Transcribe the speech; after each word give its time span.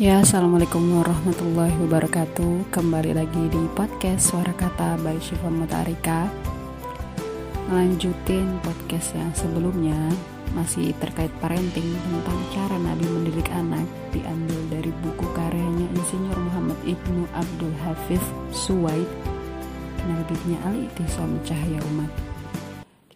Ya, 0.00 0.24
Assalamualaikum 0.24 1.04
warahmatullahi 1.04 1.76
wabarakatuh. 1.84 2.72
Kembali 2.72 3.12
lagi 3.12 3.44
di 3.52 3.60
podcast 3.76 4.32
Suara 4.32 4.48
Kata 4.56 4.96
by 4.96 5.20
Syifa 5.20 5.52
Mutarika. 5.52 6.32
Lanjutin 7.68 8.56
podcast 8.64 9.12
yang 9.12 9.28
sebelumnya 9.36 9.96
Masih 10.56 10.96
terkait 10.96 11.28
parenting 11.44 11.92
tentang 12.08 12.40
cara 12.52 12.76
Nabi 12.80 13.04
mendidik 13.04 13.48
anak 13.52 13.84
Diambil 14.12 14.60
dari 14.72 14.92
buku 15.00 15.24
karyanya 15.36 15.88
Insinyur 15.92 16.36
Muhammad 16.40 16.76
Ibnu 16.84 17.28
Abdul 17.36 17.72
Hafiz 17.84 18.20
Suwaid 18.52 19.08
Penerbitnya 20.00 20.56
Al-Itisam 20.68 21.36
Cahaya 21.44 21.80
Umat 21.92 22.31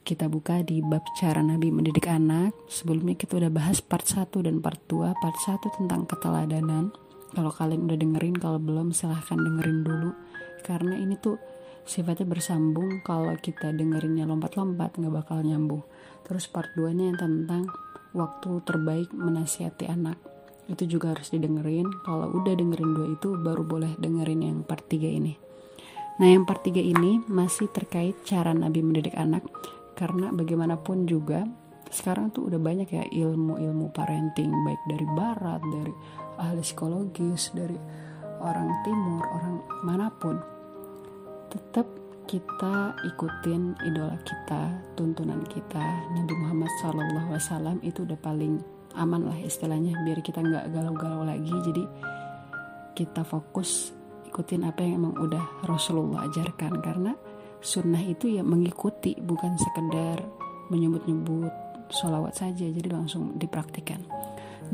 kita 0.07 0.31
buka 0.31 0.63
di 0.63 0.79
bab 0.87 1.03
cara 1.19 1.43
Nabi 1.43 1.75
mendidik 1.75 2.07
anak. 2.07 2.55
Sebelumnya 2.71 3.19
kita 3.19 3.43
udah 3.43 3.51
bahas 3.51 3.83
part 3.83 4.07
1 4.07 4.31
dan 4.39 4.63
part 4.63 4.79
2. 4.87 5.03
Part 5.19 5.39
1 5.43 5.59
tentang 5.83 6.07
keteladanan. 6.07 6.95
Kalau 7.35 7.51
kalian 7.51 7.91
udah 7.91 7.99
dengerin, 7.99 8.39
kalau 8.39 8.63
belum 8.63 8.95
silahkan 8.95 9.35
dengerin 9.35 9.83
dulu. 9.83 10.15
Karena 10.63 10.95
ini 10.95 11.19
tuh 11.19 11.43
sifatnya 11.83 12.23
bersambung 12.23 13.03
kalau 13.03 13.35
kita 13.35 13.75
dengerinnya 13.75 14.31
lompat-lompat 14.31 14.95
nggak 14.95 15.27
bakal 15.27 15.43
nyambung. 15.43 15.83
Terus 16.23 16.47
part 16.47 16.71
2 16.79 16.95
nya 16.95 17.11
yang 17.11 17.19
tentang 17.19 17.67
waktu 18.15 18.63
terbaik 18.63 19.11
menasihati 19.11 19.91
anak. 19.91 20.23
Itu 20.71 20.87
juga 20.87 21.19
harus 21.19 21.35
didengerin. 21.35 21.91
Kalau 22.07 22.31
udah 22.31 22.55
dengerin 22.55 22.95
dua 22.95 23.07
itu 23.11 23.35
baru 23.35 23.67
boleh 23.67 23.99
dengerin 23.99 24.47
yang 24.47 24.59
part 24.63 24.87
3 24.87 25.03
ini. 25.03 25.35
Nah 26.23 26.31
yang 26.31 26.47
part 26.47 26.63
3 26.63 26.79
ini 26.79 27.27
masih 27.27 27.67
terkait 27.75 28.15
cara 28.23 28.55
Nabi 28.55 28.87
mendidik 28.87 29.19
anak 29.19 29.43
karena 29.97 30.29
bagaimanapun 30.31 31.09
juga 31.09 31.43
sekarang 31.89 32.35
tuh 32.35 32.53
udah 32.53 32.61
banyak 32.61 32.89
ya 32.93 33.05
ilmu-ilmu 33.09 33.95
parenting 33.95 34.53
baik 34.67 34.83
dari 34.91 35.07
barat 35.17 35.63
dari 35.73 35.95
ahli 36.37 36.61
psikologis 36.61 37.55
dari 37.57 37.79
orang 38.43 38.69
timur 38.85 39.25
orang 39.25 39.57
mana 39.87 40.13
pun. 40.13 40.37
Tetap 41.49 41.87
kita 42.27 42.93
ikutin 43.07 43.79
idola 43.87 44.19
kita 44.27 44.77
tuntunan 44.99 45.41
kita. 45.47 45.85
Nabi 46.13 46.35
Muhammad 46.43 46.71
SAW 47.39 47.81
itu 47.87 48.03
udah 48.03 48.19
paling 48.19 48.59
aman 48.99 49.31
lah 49.31 49.39
istilahnya 49.39 49.95
biar 50.03 50.21
kita 50.21 50.43
nggak 50.43 50.75
galau-galau 50.75 51.23
lagi. 51.23 51.55
Jadi 51.65 51.85
kita 52.99 53.23
fokus 53.23 53.95
ikutin 54.27 54.67
apa 54.67 54.83
yang 54.83 55.07
emang 55.07 55.15
udah 55.17 55.65
Rasulullah 55.65 56.27
ajarkan. 56.27 56.83
Karena 56.83 57.15
sunnah 57.61 58.03
itu 58.03 58.31
ya 58.31 58.43
mengikuti 58.45 59.17
bukan 59.19 59.57
sekedar 59.57 60.21
menyebut-nyebut 60.69 61.53
sholawat 61.91 62.35
saja 62.35 62.67
jadi 62.67 62.91
langsung 62.91 63.39
dipraktikkan. 63.39 64.03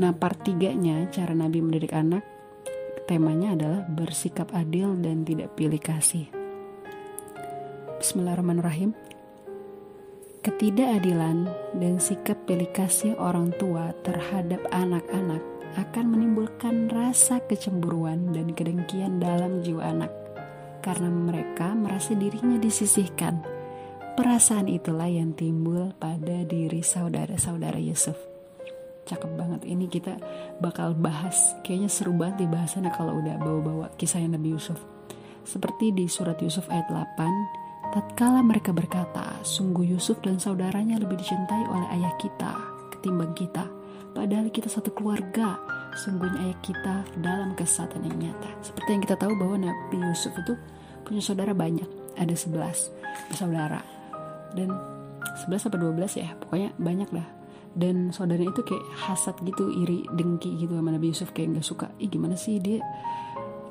Nah 0.00 0.16
part 0.16 0.40
tiganya 0.40 1.04
cara 1.12 1.36
Nabi 1.36 1.60
mendidik 1.60 1.92
anak 1.92 2.24
temanya 3.04 3.52
adalah 3.58 3.82
bersikap 3.92 4.48
adil 4.56 4.96
dan 4.96 5.26
tidak 5.26 5.52
pilih 5.58 5.80
kasih. 5.82 6.30
Bismillahirrahmanirrahim. 8.00 8.96
Ketidakadilan 10.42 11.46
dan 11.78 12.02
sikap 12.02 12.34
pilih 12.50 12.66
kasih 12.74 13.14
orang 13.14 13.54
tua 13.60 13.94
terhadap 14.02 14.58
anak-anak 14.74 15.38
akan 15.78 16.04
menimbulkan 16.10 16.90
rasa 16.90 17.38
kecemburuan 17.46 18.34
dan 18.34 18.50
kedengkian 18.52 19.22
dalam 19.22 19.62
jiwa 19.62 19.86
anak 19.86 20.21
karena 20.82 21.08
mereka 21.08 21.72
merasa 21.72 22.12
dirinya 22.18 22.58
disisihkan. 22.58 23.40
Perasaan 24.12 24.68
itulah 24.68 25.08
yang 25.08 25.32
timbul 25.32 25.96
pada 25.96 26.44
diri 26.44 26.84
saudara-saudara 26.84 27.80
Yusuf. 27.80 28.18
Cakep 29.08 29.32
banget 29.34 29.64
ini 29.64 29.88
kita 29.88 30.20
bakal 30.60 30.92
bahas. 30.92 31.56
Kayaknya 31.64 31.90
seru 31.90 32.12
banget 32.12 32.44
di 32.44 32.46
bahasannya 32.52 32.92
kalau 32.92 33.18
udah 33.18 33.40
bawa-bawa 33.40 33.86
kisah 33.96 34.20
Nabi 34.20 34.52
Yusuf. 34.52 34.76
Seperti 35.42 35.90
di 35.90 36.06
surat 36.06 36.38
Yusuf 36.38 36.68
ayat 36.68 36.86
8, 36.92 37.96
tatkala 37.96 38.44
mereka 38.44 38.70
berkata, 38.70 39.42
sungguh 39.42 39.96
Yusuf 39.96 40.22
dan 40.22 40.38
saudaranya 40.38 41.02
lebih 41.02 41.18
dicintai 41.18 41.66
oleh 41.66 41.88
ayah 41.98 42.14
kita 42.20 42.52
ketimbang 42.94 43.34
kita. 43.34 43.66
Padahal 44.14 44.46
kita 44.54 44.70
satu 44.70 44.94
keluarga, 44.94 45.58
sungguhnya 45.98 46.46
ayah 46.46 46.58
kita 46.62 46.94
dalam 47.18 47.58
kesesatan 47.58 48.06
yang 48.06 48.30
nyata. 48.30 48.50
Seperti 48.62 48.88
yang 48.94 49.02
kita 49.02 49.16
tahu 49.18 49.34
bahwa 49.34 49.66
Nabi 49.66 49.98
Yusuf 49.98 50.30
itu 50.36 50.54
punya 51.02 51.22
saudara 51.22 51.52
banyak, 51.52 51.86
ada 52.16 52.34
11 52.34 52.90
saudara. 53.34 53.80
Dan 54.52 54.72
11 55.48 55.68
apa 55.68 55.76
12 55.78 56.20
ya, 56.20 56.28
pokoknya 56.38 56.70
banyak 56.76 57.10
lah. 57.12 57.26
Dan 57.72 58.12
saudaranya 58.12 58.52
itu 58.52 58.62
kayak 58.68 58.84
hasad 59.08 59.36
gitu, 59.40 59.72
iri, 59.72 60.04
dengki 60.12 60.60
gitu 60.60 60.76
sama 60.76 60.92
Nabi 60.92 61.08
Yusuf 61.08 61.32
kayak 61.32 61.56
nggak 61.56 61.66
suka. 61.66 61.88
Ih 61.96 62.12
gimana 62.12 62.36
sih 62.36 62.60
dia 62.60 62.84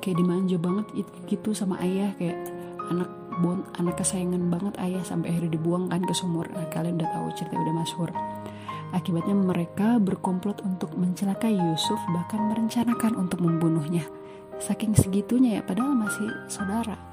kayak 0.02 0.18
dimanja 0.18 0.58
banget 0.58 0.90
gitu 1.30 1.54
sama 1.54 1.78
ayah 1.86 2.10
kayak 2.18 2.34
anak 2.90 3.10
bon 3.40 3.64
anak 3.78 4.02
kesayangan 4.02 4.50
banget 4.52 4.74
ayah 4.82 5.06
sampai 5.06 5.32
akhirnya 5.32 5.56
dibuang 5.56 5.88
kan 5.88 6.02
ke 6.02 6.12
sumur. 6.18 6.50
Nah, 6.52 6.68
kalian 6.74 6.98
udah 6.98 7.10
tahu 7.14 7.28
cerita 7.38 7.56
udah 7.56 7.76
masyhur. 7.78 8.10
Akibatnya 8.92 9.38
mereka 9.38 10.02
berkomplot 10.04 10.68
untuk 10.68 10.92
mencelakai 11.00 11.56
Yusuf 11.56 12.02
bahkan 12.12 12.44
merencanakan 12.52 13.16
untuk 13.16 13.40
membunuhnya. 13.40 14.04
Saking 14.60 14.98
segitunya 14.98 15.58
ya 15.58 15.64
padahal 15.64 15.96
masih 15.96 16.28
saudara. 16.52 17.11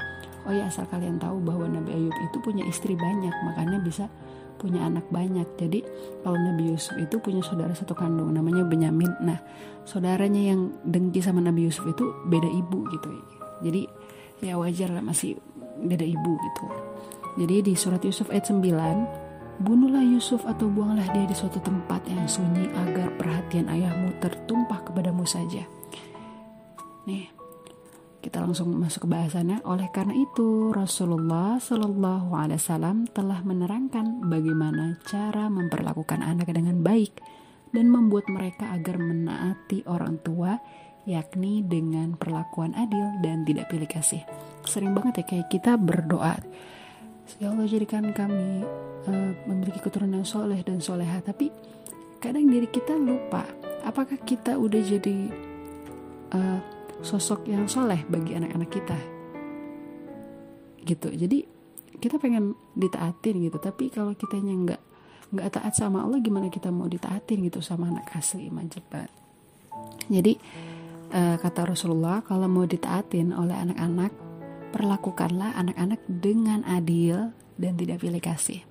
Oh 0.48 0.54
ya 0.56 0.72
asal 0.72 0.88
kalian 0.88 1.20
tahu 1.20 1.44
bahwa 1.44 1.69
Nabi 1.69 1.92
Ayub 1.92 2.16
itu 2.16 2.36
punya 2.41 2.64
istri 2.64 2.97
banyak 2.97 3.32
makanya 3.44 3.78
bisa 3.84 4.09
punya 4.56 4.88
anak 4.88 5.04
banyak. 5.12 5.44
Jadi 5.60 5.84
kalau 6.25 6.41
Nabi 6.41 6.72
Yusuf 6.72 6.97
itu 6.97 7.20
punya 7.20 7.44
saudara 7.44 7.76
satu 7.76 7.92
kandung 7.92 8.32
namanya 8.32 8.64
Benyamin. 8.64 9.12
Nah 9.20 9.38
saudaranya 9.84 10.53
yang 10.56 10.72
dengki 10.82 11.20
sama 11.20 11.44
Nabi 11.44 11.69
Yusuf 11.69 11.84
itu 11.86 12.04
beda 12.26 12.48
ibu 12.48 12.88
gitu. 12.91 13.09
Jadi 13.60 13.84
ya 14.41 14.56
wajar 14.56 14.88
lah 14.88 15.04
masih 15.04 15.36
beda 15.84 16.03
ibu 16.03 16.32
gitu. 16.41 16.65
Jadi 17.38 17.70
di 17.70 17.72
surat 17.78 18.03
Yusuf 18.03 18.32
ayat 18.32 18.50
9 18.50 19.28
Bunuhlah 19.59 20.06
Yusuf 20.06 20.47
atau 20.47 20.70
buanglah 20.70 21.10
dia 21.10 21.26
di 21.26 21.34
suatu 21.34 21.59
tempat 21.59 22.06
yang 22.06 22.30
sunyi 22.30 22.70
agar 22.70 23.10
perhatian 23.19 23.66
ayahmu 23.66 24.15
tertumpah 24.22 24.86
kepadamu 24.86 25.26
saja. 25.26 25.66
Nih, 27.10 27.26
kita 28.19 28.43
langsung 28.43 28.75
masuk 28.75 29.06
ke 29.06 29.09
bahasannya. 29.09 29.62
Oleh 29.62 29.89
karena 29.95 30.15
itu, 30.15 30.75
Rasulullah 30.75 31.56
Shallallahu 31.62 32.34
Alaihi 32.34 32.59
Wasallam 32.59 33.06
telah 33.15 33.41
menerangkan 33.47 34.27
bagaimana 34.27 34.99
cara 35.06 35.47
memperlakukan 35.47 36.21
anak 36.21 36.51
dengan 36.51 36.83
baik 36.83 37.19
dan 37.71 37.93
membuat 37.93 38.27
mereka 38.27 38.75
agar 38.75 38.99
menaati 38.99 39.87
orang 39.87 40.19
tua, 40.25 40.59
yakni 41.07 41.62
dengan 41.62 42.19
perlakuan 42.19 42.75
adil 42.75 43.23
dan 43.23 43.47
tidak 43.47 43.71
pilih 43.71 43.89
kasih. 43.89 44.23
Sering 44.67 44.93
banget 44.93 45.23
ya 45.23 45.25
kayak 45.25 45.49
kita 45.49 45.78
berdoa, 45.78 46.37
ya 47.37 47.53
Allah 47.53 47.69
jadikan 47.69 48.09
kami 48.17 48.65
uh, 49.05 49.33
memiliki 49.45 49.84
keturunan 49.84 50.25
soleh 50.25 50.65
dan 50.65 50.81
soleha 50.81 51.21
tapi 51.21 51.53
kadang 52.25 52.49
diri 52.49 52.67
kita 52.67 52.97
lupa 52.97 53.45
apakah 53.84 54.17
kita 54.25 54.57
udah 54.57 54.81
jadi 54.81 55.19
uh, 56.33 56.78
sosok 57.00 57.47
yang 57.47 57.70
soleh 57.70 58.03
bagi 58.06 58.34
anak-anak 58.34 58.70
kita. 58.70 58.98
Gitu. 60.82 61.09
Jadi 61.14 61.38
kita 61.98 62.16
pengen 62.16 62.54
ditaatin 62.78 63.42
gitu. 63.42 63.59
Tapi 63.59 63.91
kalau 63.91 64.14
kitanya 64.14 64.54
nggak 64.54 64.82
nggak 65.28 65.48
taat 65.53 65.76
sama 65.76 66.09
Allah 66.09 66.25
gimana 66.25 66.48
kita 66.48 66.72
mau 66.72 66.88
ditaatin 66.88 67.44
gitu 67.44 67.60
sama 67.60 67.92
anak 67.92 68.09
asli? 68.16 68.48
Banget. 68.48 68.81
Jadi 70.09 70.32
uh, 71.12 71.36
kata 71.36 71.69
Rasulullah 71.69 72.25
kalau 72.25 72.48
mau 72.48 72.64
ditaatin 72.64 73.36
oleh 73.36 73.54
anak-anak 73.54 74.12
perlakukanlah 74.72 75.56
anak-anak 75.56 76.00
dengan 76.09 76.65
adil 76.65 77.32
dan 77.56 77.76
tidak 77.76 78.04
pilih 78.04 78.22
kasih. 78.22 78.62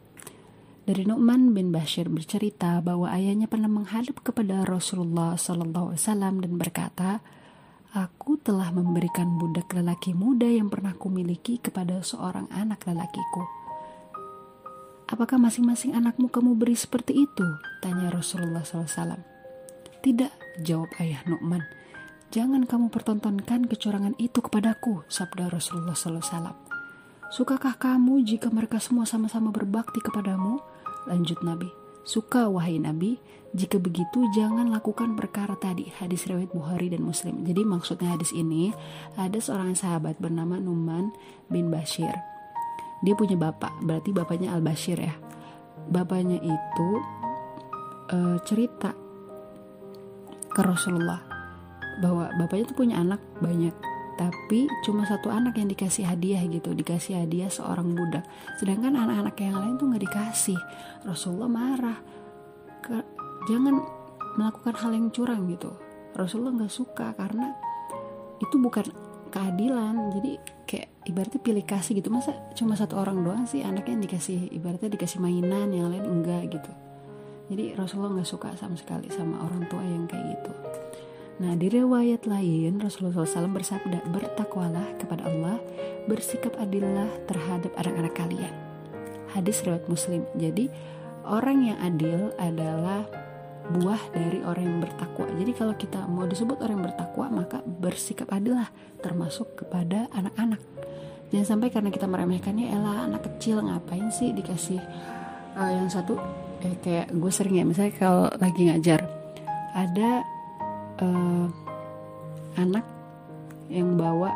Dari 0.88 1.04
Nu'man 1.04 1.52
bin 1.52 1.76
Bashir 1.76 2.08
bercerita 2.08 2.80
bahwa 2.80 3.12
ayahnya 3.12 3.52
pernah 3.52 3.68
menghadap 3.68 4.24
kepada 4.24 4.64
Rasulullah 4.64 5.36
SAW 5.36 6.00
dan 6.16 6.56
berkata, 6.56 7.20
Aku 7.96 8.36
telah 8.44 8.68
memberikan 8.76 9.40
budak 9.40 9.72
lelaki 9.72 10.12
muda 10.12 10.44
yang 10.44 10.68
pernah 10.68 10.92
kumiliki 10.92 11.56
kepada 11.56 12.04
seorang 12.04 12.52
anak 12.52 12.84
lelakiku. 12.84 13.48
Apakah 15.08 15.40
masing-masing 15.40 15.96
anakmu 15.96 16.28
kamu 16.28 16.60
beri 16.60 16.76
seperti 16.76 17.16
itu? 17.16 17.48
Tanya 17.80 18.12
Rasulullah 18.12 18.68
SAW. 18.68 19.16
Tidak, 20.04 20.60
jawab 20.68 20.92
ayah 21.00 21.24
Nu'man. 21.32 21.64
Jangan 22.28 22.68
kamu 22.68 22.92
pertontonkan 22.92 23.72
kecurangan 23.72 24.20
itu 24.20 24.44
kepadaku, 24.44 25.08
sabda 25.08 25.48
Rasulullah 25.48 25.96
SAW. 25.96 26.60
Sukakah 27.32 27.80
kamu 27.80 28.20
jika 28.28 28.52
mereka 28.52 28.84
semua 28.84 29.08
sama-sama 29.08 29.56
berbakti 29.56 30.04
kepadamu? 30.04 30.60
Lanjut 31.08 31.40
Nabi, 31.40 31.72
Suka 32.08 32.48
wahai 32.48 32.80
Nabi, 32.80 33.20
jika 33.52 33.76
begitu 33.84 34.24
jangan 34.32 34.72
lakukan 34.72 35.20
perkara 35.20 35.60
tadi. 35.60 35.92
Hadis 35.92 36.24
riwayat 36.24 36.56
Bukhari 36.56 36.88
dan 36.88 37.04
Muslim. 37.04 37.44
Jadi 37.44 37.68
maksudnya 37.68 38.16
hadis 38.16 38.32
ini 38.32 38.72
ada 39.20 39.36
seorang 39.36 39.76
sahabat 39.76 40.16
bernama 40.16 40.56
Numan 40.56 41.12
bin 41.52 41.68
Bashir. 41.68 42.16
Dia 43.04 43.12
punya 43.12 43.36
bapak, 43.36 43.84
berarti 43.84 44.16
bapaknya 44.16 44.56
Al 44.56 44.64
Bashir 44.64 44.96
ya. 44.96 45.20
Bapaknya 45.92 46.40
itu 46.40 46.90
uh, 48.16 48.40
cerita 48.48 48.96
ke 50.48 50.62
Rasulullah. 50.64 51.28
bahwa 51.98 52.30
bapaknya 52.38 52.70
tuh 52.70 52.78
punya 52.78 53.02
anak 53.02 53.18
banyak 53.42 53.74
tapi 54.18 54.66
cuma 54.82 55.06
satu 55.06 55.30
anak 55.30 55.62
yang 55.62 55.70
dikasih 55.70 56.10
hadiah 56.10 56.42
gitu 56.50 56.74
dikasih 56.74 57.22
hadiah 57.22 57.54
seorang 57.54 57.94
budak. 57.94 58.26
Sedangkan 58.58 58.98
anak-anak 58.98 59.38
yang 59.38 59.62
lain 59.62 59.78
tuh 59.78 59.86
nggak 59.94 60.04
dikasih. 60.10 60.58
Rasulullah 61.06 61.46
marah. 61.46 62.00
Ke, 62.82 63.06
jangan 63.46 63.78
melakukan 64.42 64.74
hal 64.74 64.92
yang 64.98 65.14
curang 65.14 65.46
gitu. 65.54 65.70
Rasulullah 66.18 66.66
nggak 66.66 66.74
suka 66.74 67.14
karena 67.14 67.54
itu 68.42 68.58
bukan 68.58 68.90
keadilan. 69.30 70.18
Jadi 70.18 70.32
kayak 70.66 70.90
ibaratnya 71.06 71.40
pilih 71.46 71.66
kasih 71.70 72.02
gitu. 72.02 72.10
Masa 72.10 72.34
cuma 72.58 72.74
satu 72.74 72.98
orang 72.98 73.22
doang 73.22 73.46
sih? 73.46 73.62
Anaknya 73.62 74.02
yang 74.02 74.04
dikasih 74.10 74.50
ibaratnya 74.50 74.90
dikasih 74.98 75.22
mainan 75.22 75.70
yang 75.70 75.94
lain 75.94 76.10
enggak 76.10 76.58
gitu. 76.58 76.74
Jadi 77.54 77.78
Rasulullah 77.78 78.18
nggak 78.18 78.28
suka 78.34 78.50
sama 78.58 78.74
sekali 78.74 79.14
sama 79.14 79.46
orang 79.46 79.70
tua 79.70 79.86
yang 79.86 80.10
kayak 80.10 80.26
gitu 80.36 80.52
Nah, 81.38 81.54
di 81.54 81.70
riwayat 81.70 82.26
lain 82.26 82.82
Rasulullah 82.82 83.22
SAW 83.22 83.54
bersabda, 83.54 84.10
"Bertakwalah 84.10 84.98
kepada 84.98 85.30
Allah, 85.30 85.62
bersikap 86.10 86.58
adillah 86.58 87.06
terhadap 87.30 87.70
anak-anak 87.78 88.14
kalian." 88.18 88.54
Hadis 89.38 89.62
riwayat 89.62 89.86
Muslim. 89.86 90.26
Jadi, 90.34 90.66
orang 91.22 91.70
yang 91.70 91.78
adil 91.78 92.34
adalah 92.42 93.06
buah 93.70 94.02
dari 94.16 94.42
orang 94.42 94.64
yang 94.66 94.80
bertakwa. 94.82 95.28
Jadi 95.38 95.52
kalau 95.54 95.76
kita 95.76 96.08
mau 96.10 96.26
disebut 96.26 96.58
orang 96.64 96.82
yang 96.82 96.88
bertakwa, 96.90 97.26
maka 97.30 97.58
bersikap 97.62 98.32
adillah 98.34 98.72
termasuk 99.04 99.60
kepada 99.60 100.08
anak-anak. 100.16 100.64
Jangan 101.30 101.46
sampai 101.46 101.70
karena 101.70 101.92
kita 101.92 102.08
meremehkannya, 102.08 102.72
elah 102.72 103.12
anak 103.12 103.28
kecil 103.28 103.60
ngapain 103.60 104.08
sih 104.10 104.32
dikasih 104.32 104.80
uh, 105.60 105.72
yang 105.74 105.92
satu 105.92 106.16
eh, 106.64 106.76
kayak 106.80 107.12
gue 107.12 107.32
sering 107.34 107.60
ya 107.60 107.66
misalnya 107.68 107.94
kalau 108.00 108.32
lagi 108.40 108.72
ngajar 108.72 109.04
ada 109.76 110.24
uh, 111.02 111.48
anak 112.58 112.86
yang 113.68 114.00
bawa 114.00 114.32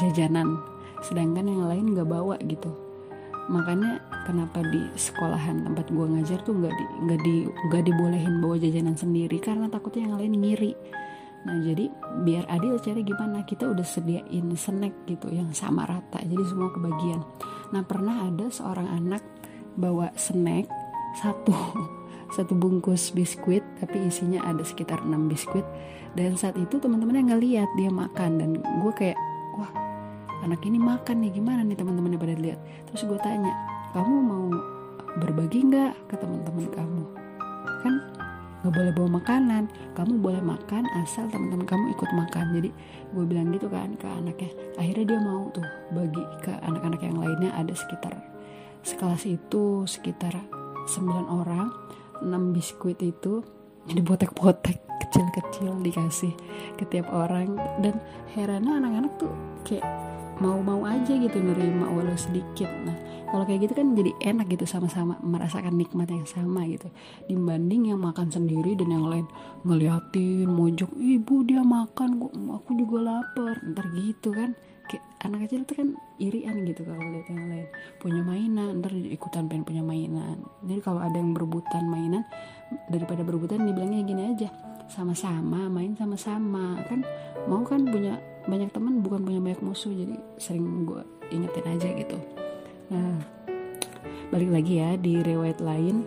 jajanan 0.00 0.58
sedangkan 1.00 1.48
yang 1.48 1.64
lain 1.68 1.96
nggak 1.96 2.08
bawa 2.08 2.36
gitu. 2.44 2.70
Makanya 3.50 3.98
kenapa 4.28 4.62
di 4.62 4.78
sekolahan 4.94 5.66
tempat 5.66 5.90
gue 5.90 6.06
ngajar 6.06 6.38
tuh 6.46 6.54
nggak 6.54 6.70
di 6.70 6.84
nggak 7.08 7.20
di 7.24 7.34
nggak 7.50 7.82
dibolehin 7.82 8.34
bawa 8.38 8.56
jajanan 8.60 8.94
sendiri 8.94 9.42
karena 9.42 9.66
takutnya 9.66 10.06
yang 10.06 10.16
lain 10.20 10.34
ngiri. 10.38 10.72
Nah 11.40 11.56
jadi 11.64 11.88
biar 12.20 12.44
adil 12.52 12.76
cari 12.78 13.00
gimana 13.00 13.42
kita 13.48 13.64
udah 13.64 13.86
sediain 13.86 14.46
snack 14.54 15.08
gitu 15.08 15.32
yang 15.32 15.50
sama 15.56 15.88
rata 15.88 16.20
jadi 16.20 16.44
semua 16.46 16.68
kebagian. 16.70 17.24
Nah 17.72 17.82
pernah 17.82 18.28
ada 18.28 18.52
seorang 18.52 18.86
anak 18.86 19.24
bawa 19.74 20.12
snack 20.14 20.68
satu 21.18 21.56
satu 22.36 22.54
bungkus 22.54 23.10
biskuit 23.10 23.64
tapi 23.82 24.06
isinya 24.06 24.46
ada 24.46 24.62
sekitar 24.62 25.02
6 25.02 25.10
biskuit 25.26 25.66
dan 26.18 26.34
saat 26.34 26.58
itu 26.58 26.78
teman-teman 26.78 27.22
yang 27.22 27.28
ngeliat 27.36 27.70
dia 27.78 27.90
makan 27.90 28.30
dan 28.40 28.50
gue 28.58 28.92
kayak 28.94 29.18
wah 29.58 29.70
anak 30.42 30.60
ini 30.64 30.80
makan 30.80 31.22
nih 31.22 31.30
gimana 31.36 31.62
nih 31.62 31.76
teman-teman 31.78 32.18
pada 32.18 32.34
lihat 32.34 32.58
terus 32.90 33.06
gue 33.06 33.18
tanya 33.22 33.52
kamu 33.90 34.14
mau 34.22 34.46
berbagi 35.18 35.66
nggak 35.66 36.06
ke 36.06 36.14
teman-teman 36.14 36.70
kamu? 36.70 37.04
Kan 37.82 37.94
nggak 38.62 38.72
boleh 38.76 38.92
bawa 38.94 39.08
makanan. 39.18 39.66
Kamu 39.98 40.22
boleh 40.22 40.38
makan 40.38 40.86
asal 41.02 41.26
teman-teman 41.32 41.66
kamu 41.66 41.84
ikut 41.98 42.10
makan. 42.14 42.44
Jadi 42.54 42.70
gue 43.10 43.24
bilang 43.26 43.50
gitu 43.50 43.66
kan 43.66 43.98
ke 43.98 44.06
anaknya. 44.06 44.50
Akhirnya 44.78 45.04
dia 45.16 45.18
mau 45.18 45.50
tuh 45.50 45.66
bagi 45.90 46.22
ke 46.44 46.52
anak-anak 46.62 47.00
yang 47.02 47.18
lainnya. 47.18 47.50
Ada 47.58 47.74
sekitar 47.74 48.14
sekelas 48.86 49.26
itu 49.26 49.84
sekitar 49.90 50.38
9 50.86 51.26
orang 51.28 51.68
6 52.22 52.56
biskuit 52.56 52.96
itu 53.04 53.44
jadi 53.84 54.00
potek-potek 54.00 54.80
kecil-kecil 55.10 55.82
dikasih 55.82 56.32
ke 56.78 56.86
tiap 56.86 57.10
orang. 57.10 57.58
Dan 57.82 57.98
herannya 58.38 58.78
anak-anak 58.78 59.12
tuh 59.18 59.34
kayak 59.66 59.82
mau-mau 60.40 60.88
aja 60.88 61.12
gitu 61.12 61.36
nerima 61.42 61.90
walau 61.90 62.16
sedikit. 62.16 62.70
Nah 62.86 62.96
kalau 63.28 63.44
kayak 63.44 63.68
gitu 63.68 63.74
kan 63.76 63.92
jadi 63.92 64.10
enak 64.32 64.46
gitu 64.54 64.64
sama-sama 64.64 65.20
merasakan 65.20 65.76
nikmat 65.76 66.08
yang 66.08 66.24
sama 66.24 66.64
gitu. 66.64 66.88
Dibanding 67.28 67.92
yang 67.92 68.00
makan 68.00 68.32
sendiri 68.32 68.78
dan 68.78 68.88
yang 68.88 69.06
lain 69.06 69.26
ngeliatin 69.66 70.48
mojok 70.48 70.90
ibu 70.96 71.44
dia 71.44 71.60
makan 71.60 72.22
kok 72.22 72.32
aku 72.32 72.70
juga 72.78 72.98
lapar. 73.04 73.60
Ntar 73.66 73.86
gitu 73.98 74.32
kan. 74.32 74.56
Kayak 74.90 75.06
anak 75.22 75.46
kecil 75.46 75.62
tuh 75.68 75.76
kan 75.78 75.88
irian 76.18 76.66
gitu 76.66 76.82
kalau 76.82 76.98
lihat 76.98 77.28
yang 77.30 77.46
lain. 77.46 77.68
Punya 78.02 78.22
mainan 78.24 78.80
ntar 78.82 78.90
ikutan 78.96 79.46
pengen 79.46 79.62
punya 79.68 79.82
mainan. 79.84 80.42
Jadi 80.64 80.80
kalau 80.82 80.98
ada 80.98 81.14
yang 81.14 81.36
berebutan 81.36 81.86
mainan 81.86 82.24
daripada 82.90 83.22
berebutan 83.22 83.66
dibilangnya 83.66 84.02
gini 84.02 84.22
aja 84.34 84.69
sama-sama 84.90 85.70
main 85.70 85.94
sama-sama 85.94 86.82
kan 86.90 87.06
mau 87.46 87.62
kan 87.62 87.86
punya 87.86 88.18
banyak 88.44 88.70
teman 88.74 89.00
bukan 89.00 89.22
punya 89.22 89.40
banyak 89.40 89.62
musuh 89.62 89.94
jadi 89.94 90.16
sering 90.36 90.84
gue 90.84 91.02
ingetin 91.30 91.66
aja 91.66 91.88
gitu 91.94 92.18
nah 92.90 93.16
balik 94.34 94.50
lagi 94.50 94.82
ya 94.82 94.98
di 94.98 95.22
riwayat 95.22 95.62
lain 95.62 96.02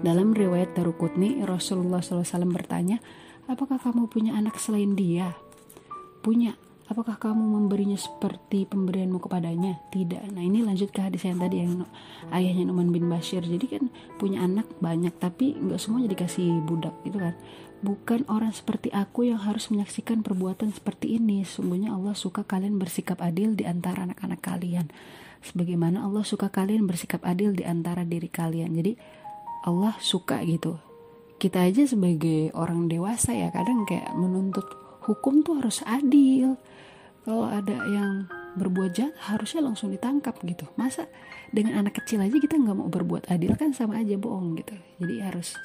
dalam 0.00 0.32
riwayat 0.32 0.76
Darukutni 0.76 1.44
Rasulullah 1.44 2.00
SAW 2.00 2.24
bertanya 2.48 3.00
apakah 3.48 3.76
kamu 3.80 4.08
punya 4.08 4.36
anak 4.36 4.56
selain 4.56 4.96
dia 4.96 5.36
punya 6.24 6.56
Apakah 6.84 7.16
kamu 7.16 7.40
memberinya 7.40 7.96
seperti 7.96 8.68
pemberianmu 8.68 9.16
kepadanya? 9.16 9.80
Tidak. 9.88 10.20
Nah 10.36 10.44
ini 10.44 10.60
lanjut 10.60 10.92
ke 10.92 11.00
hadis 11.00 11.24
yang 11.24 11.40
tadi 11.40 11.64
yang 11.64 11.88
ayahnya 12.28 12.68
Numan 12.68 12.92
bin 12.92 13.08
Bashir. 13.08 13.40
Jadi 13.40 13.64
kan 13.64 13.88
punya 14.20 14.44
anak 14.44 14.68
banyak 14.84 15.16
tapi 15.16 15.56
nggak 15.56 15.80
semuanya 15.80 16.12
dikasih 16.12 16.60
budak 16.68 16.92
gitu 17.08 17.16
kan. 17.16 17.32
Bukan 17.84 18.24
orang 18.32 18.48
seperti 18.56 18.88
aku 18.96 19.28
yang 19.28 19.44
harus 19.44 19.68
menyaksikan 19.68 20.24
perbuatan 20.24 20.72
seperti 20.72 21.20
ini. 21.20 21.44
Sungguhnya 21.44 21.92
Allah 21.92 22.16
suka 22.16 22.40
kalian 22.40 22.80
bersikap 22.80 23.20
adil 23.20 23.52
di 23.52 23.68
antara 23.68 24.08
anak-anak 24.08 24.40
kalian. 24.40 24.88
Sebagaimana 25.44 26.00
Allah 26.00 26.24
suka 26.24 26.48
kalian 26.48 26.88
bersikap 26.88 27.20
adil 27.28 27.52
di 27.52 27.60
antara 27.60 28.08
diri 28.08 28.32
kalian. 28.32 28.72
Jadi 28.72 28.96
Allah 29.68 30.00
suka 30.00 30.40
gitu. 30.48 30.80
Kita 31.36 31.60
aja 31.60 31.84
sebagai 31.84 32.56
orang 32.56 32.88
dewasa 32.88 33.36
ya 33.36 33.52
kadang 33.52 33.84
kayak 33.84 34.16
menuntut 34.16 34.64
hukum 35.04 35.44
tuh 35.44 35.60
harus 35.60 35.84
adil 35.84 36.56
kalau 37.28 37.48
ada 37.48 37.76
yang 37.88 38.28
berbuat 38.56 38.96
jahat 38.96 39.16
harusnya 39.18 39.60
langsung 39.60 39.90
ditangkap 39.90 40.36
gitu 40.46 40.64
masa 40.78 41.10
dengan 41.50 41.84
anak 41.84 42.00
kecil 42.00 42.22
aja 42.22 42.36
kita 42.38 42.56
nggak 42.56 42.76
mau 42.76 42.88
berbuat 42.88 43.28
adil 43.28 43.58
kan 43.58 43.74
sama 43.74 44.00
aja 44.00 44.14
bohong 44.16 44.56
gitu 44.56 44.76
jadi 45.02 45.28
harus 45.28 45.58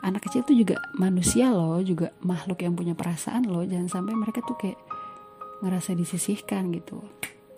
anak 0.00 0.28
kecil 0.28 0.44
tuh 0.44 0.56
juga 0.56 0.80
manusia 0.96 1.52
loh 1.52 1.80
juga 1.84 2.12
makhluk 2.24 2.64
yang 2.64 2.74
punya 2.76 2.94
perasaan 2.96 3.48
loh. 3.48 3.64
Jangan 3.64 3.88
sampai 3.88 4.14
mereka 4.16 4.40
tuh 4.44 4.56
kayak 4.56 4.80
ngerasa 5.60 5.92
disisihkan 5.96 6.72
gitu. 6.72 7.04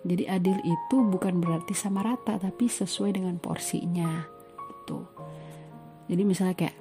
Jadi 0.03 0.27
adil 0.27 0.59
itu 0.67 0.95
bukan 0.99 1.39
berarti 1.39 1.71
sama 1.71 2.03
rata 2.03 2.35
tapi 2.35 2.67
sesuai 2.67 3.15
dengan 3.15 3.39
porsinya 3.39 4.27
gitu. 4.67 5.07
Jadi 6.11 6.23
misalnya 6.27 6.55
kayak 6.59 6.75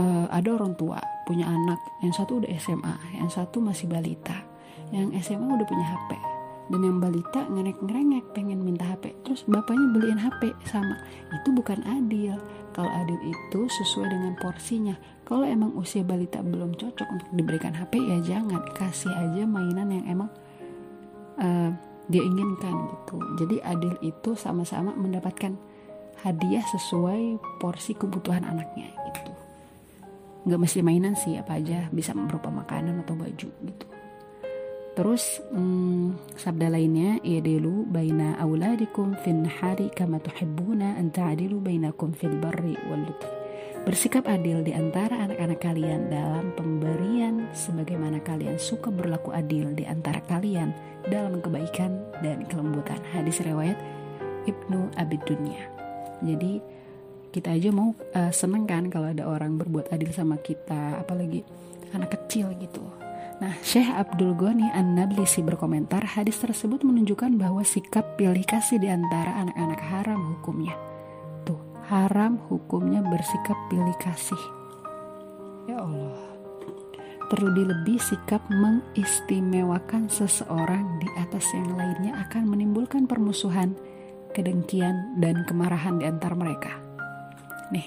uh, 0.00 0.26
ada 0.32 0.48
orang 0.56 0.72
tua 0.76 0.96
punya 1.28 1.44
anak 1.48 1.80
yang 2.00 2.14
satu 2.16 2.40
udah 2.40 2.50
SMA 2.56 2.96
yang 3.18 3.28
satu 3.28 3.58
masih 3.60 3.90
balita 3.90 4.46
yang 4.94 5.10
SMA 5.18 5.50
udah 5.58 5.66
punya 5.66 5.84
HP 5.84 6.35
dan 6.66 6.80
yang 6.82 6.98
balita 6.98 7.46
ngerek-ngerengek 7.46 8.34
pengen 8.34 8.58
minta 8.66 8.82
HP 8.90 9.14
terus 9.22 9.46
bapaknya 9.46 9.86
beliin 9.94 10.18
HP 10.18 10.50
sama 10.66 10.98
itu 11.30 11.48
bukan 11.54 11.78
adil. 11.86 12.34
Kalau 12.74 12.90
adil 12.92 13.16
itu 13.24 13.60
sesuai 13.70 14.12
dengan 14.12 14.34
porsinya. 14.36 14.92
Kalau 15.24 15.46
emang 15.46 15.72
usia 15.78 16.04
balita 16.04 16.44
belum 16.44 16.76
cocok 16.76 17.08
untuk 17.08 17.28
diberikan 17.32 17.72
HP 17.72 18.02
ya 18.02 18.18
jangan. 18.20 18.60
Kasih 18.74 19.14
aja 19.14 19.46
mainan 19.48 19.88
yang 19.94 20.04
emang 20.10 20.30
uh, 21.40 21.70
dia 22.10 22.22
inginkan 22.22 22.74
gitu. 22.92 23.16
Jadi 23.40 23.56
adil 23.62 23.94
itu 24.02 24.34
sama-sama 24.36 24.92
mendapatkan 24.92 25.54
hadiah 26.20 26.64
sesuai 26.66 27.38
porsi 27.62 27.94
kebutuhan 27.94 28.42
anaknya 28.42 28.90
itu 29.08 29.32
nggak 30.46 30.60
mesti 30.62 30.78
mainan 30.82 31.14
sih 31.14 31.38
apa 31.38 31.62
aja. 31.62 31.86
Bisa 31.94 32.12
berupa 32.12 32.50
makanan 32.50 33.06
atau 33.06 33.14
baju 33.14 33.48
gitu 33.50 33.86
Terus 34.96 35.44
hmm, 35.52 36.16
sabda 36.40 36.72
lainnya 36.72 37.20
Idilu 37.20 37.84
baina 37.84 38.40
auladikum 38.40 39.12
fin 39.20 39.44
hari 39.44 39.92
kama 39.92 40.16
tuhibbuna 40.24 40.96
an 40.96 41.12
ta'dilu 41.12 41.60
bainakum 41.60 42.16
fil 42.16 42.32
barri 42.40 42.72
wal 42.88 43.04
Bersikap 43.84 44.24
adil 44.24 44.64
di 44.64 44.72
antara 44.72 45.20
anak-anak 45.28 45.60
kalian 45.62 46.08
dalam 46.10 46.50
pemberian 46.56 47.52
sebagaimana 47.52 48.24
kalian 48.24 48.56
suka 48.56 48.88
berlaku 48.90 49.30
adil 49.36 49.76
di 49.76 49.84
antara 49.84 50.18
kalian 50.24 50.74
dalam 51.06 51.38
kebaikan 51.44 52.02
dan 52.24 52.48
kelembutan. 52.48 52.98
Hadis 53.14 53.44
riwayat 53.44 53.78
Ibnu 54.48 54.90
Abi 54.96 55.20
Dunya. 55.22 55.70
Jadi 56.24 56.58
kita 57.30 57.52
aja 57.52 57.68
mau 57.70 57.92
uh, 57.92 58.32
seneng 58.32 58.64
kan 58.64 58.88
kalau 58.90 59.12
ada 59.12 59.28
orang 59.28 59.54
berbuat 59.60 59.92
adil 59.92 60.10
sama 60.10 60.40
kita, 60.40 60.98
apalagi 60.98 61.46
anak 61.94 62.16
kecil 62.16 62.50
gitu 62.58 63.05
Nah, 63.36 63.52
Syekh 63.60 63.92
Abdul 63.92 64.32
Ghani 64.32 64.72
An-Nablisi 64.72 65.44
berkomentar, 65.44 66.00
hadis 66.00 66.40
tersebut 66.40 66.80
menunjukkan 66.80 67.36
bahwa 67.36 67.60
sikap 67.68 68.16
pilih 68.16 68.40
kasih 68.48 68.80
di 68.80 68.88
antara 68.88 69.44
anak-anak 69.44 69.80
haram 69.92 70.20
hukumnya. 70.32 70.72
Tuh, 71.44 71.60
haram 71.92 72.40
hukumnya 72.48 73.04
bersikap 73.04 73.60
pilih 73.68 73.92
kasih. 74.00 74.40
Ya 75.68 75.84
Allah. 75.84 76.16
Terlebih 77.28 77.76
lebih 77.76 78.00
sikap 78.00 78.40
mengistimewakan 78.48 80.08
seseorang 80.08 80.96
di 80.96 81.08
atas 81.20 81.44
yang 81.52 81.76
lainnya 81.76 82.16
akan 82.24 82.48
menimbulkan 82.48 83.04
permusuhan, 83.04 83.76
kedengkian, 84.32 85.20
dan 85.20 85.44
kemarahan 85.44 86.00
di 86.00 86.08
antara 86.08 86.32
mereka. 86.32 86.72
Nih, 87.68 87.84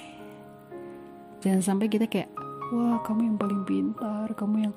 jangan 1.41 1.73
sampai 1.73 1.89
kita 1.89 2.05
kayak, 2.05 2.29
wah 2.69 3.01
kamu 3.01 3.33
yang 3.33 3.37
paling 3.41 3.61
pintar, 3.65 4.29
kamu 4.37 4.69
yang 4.69 4.75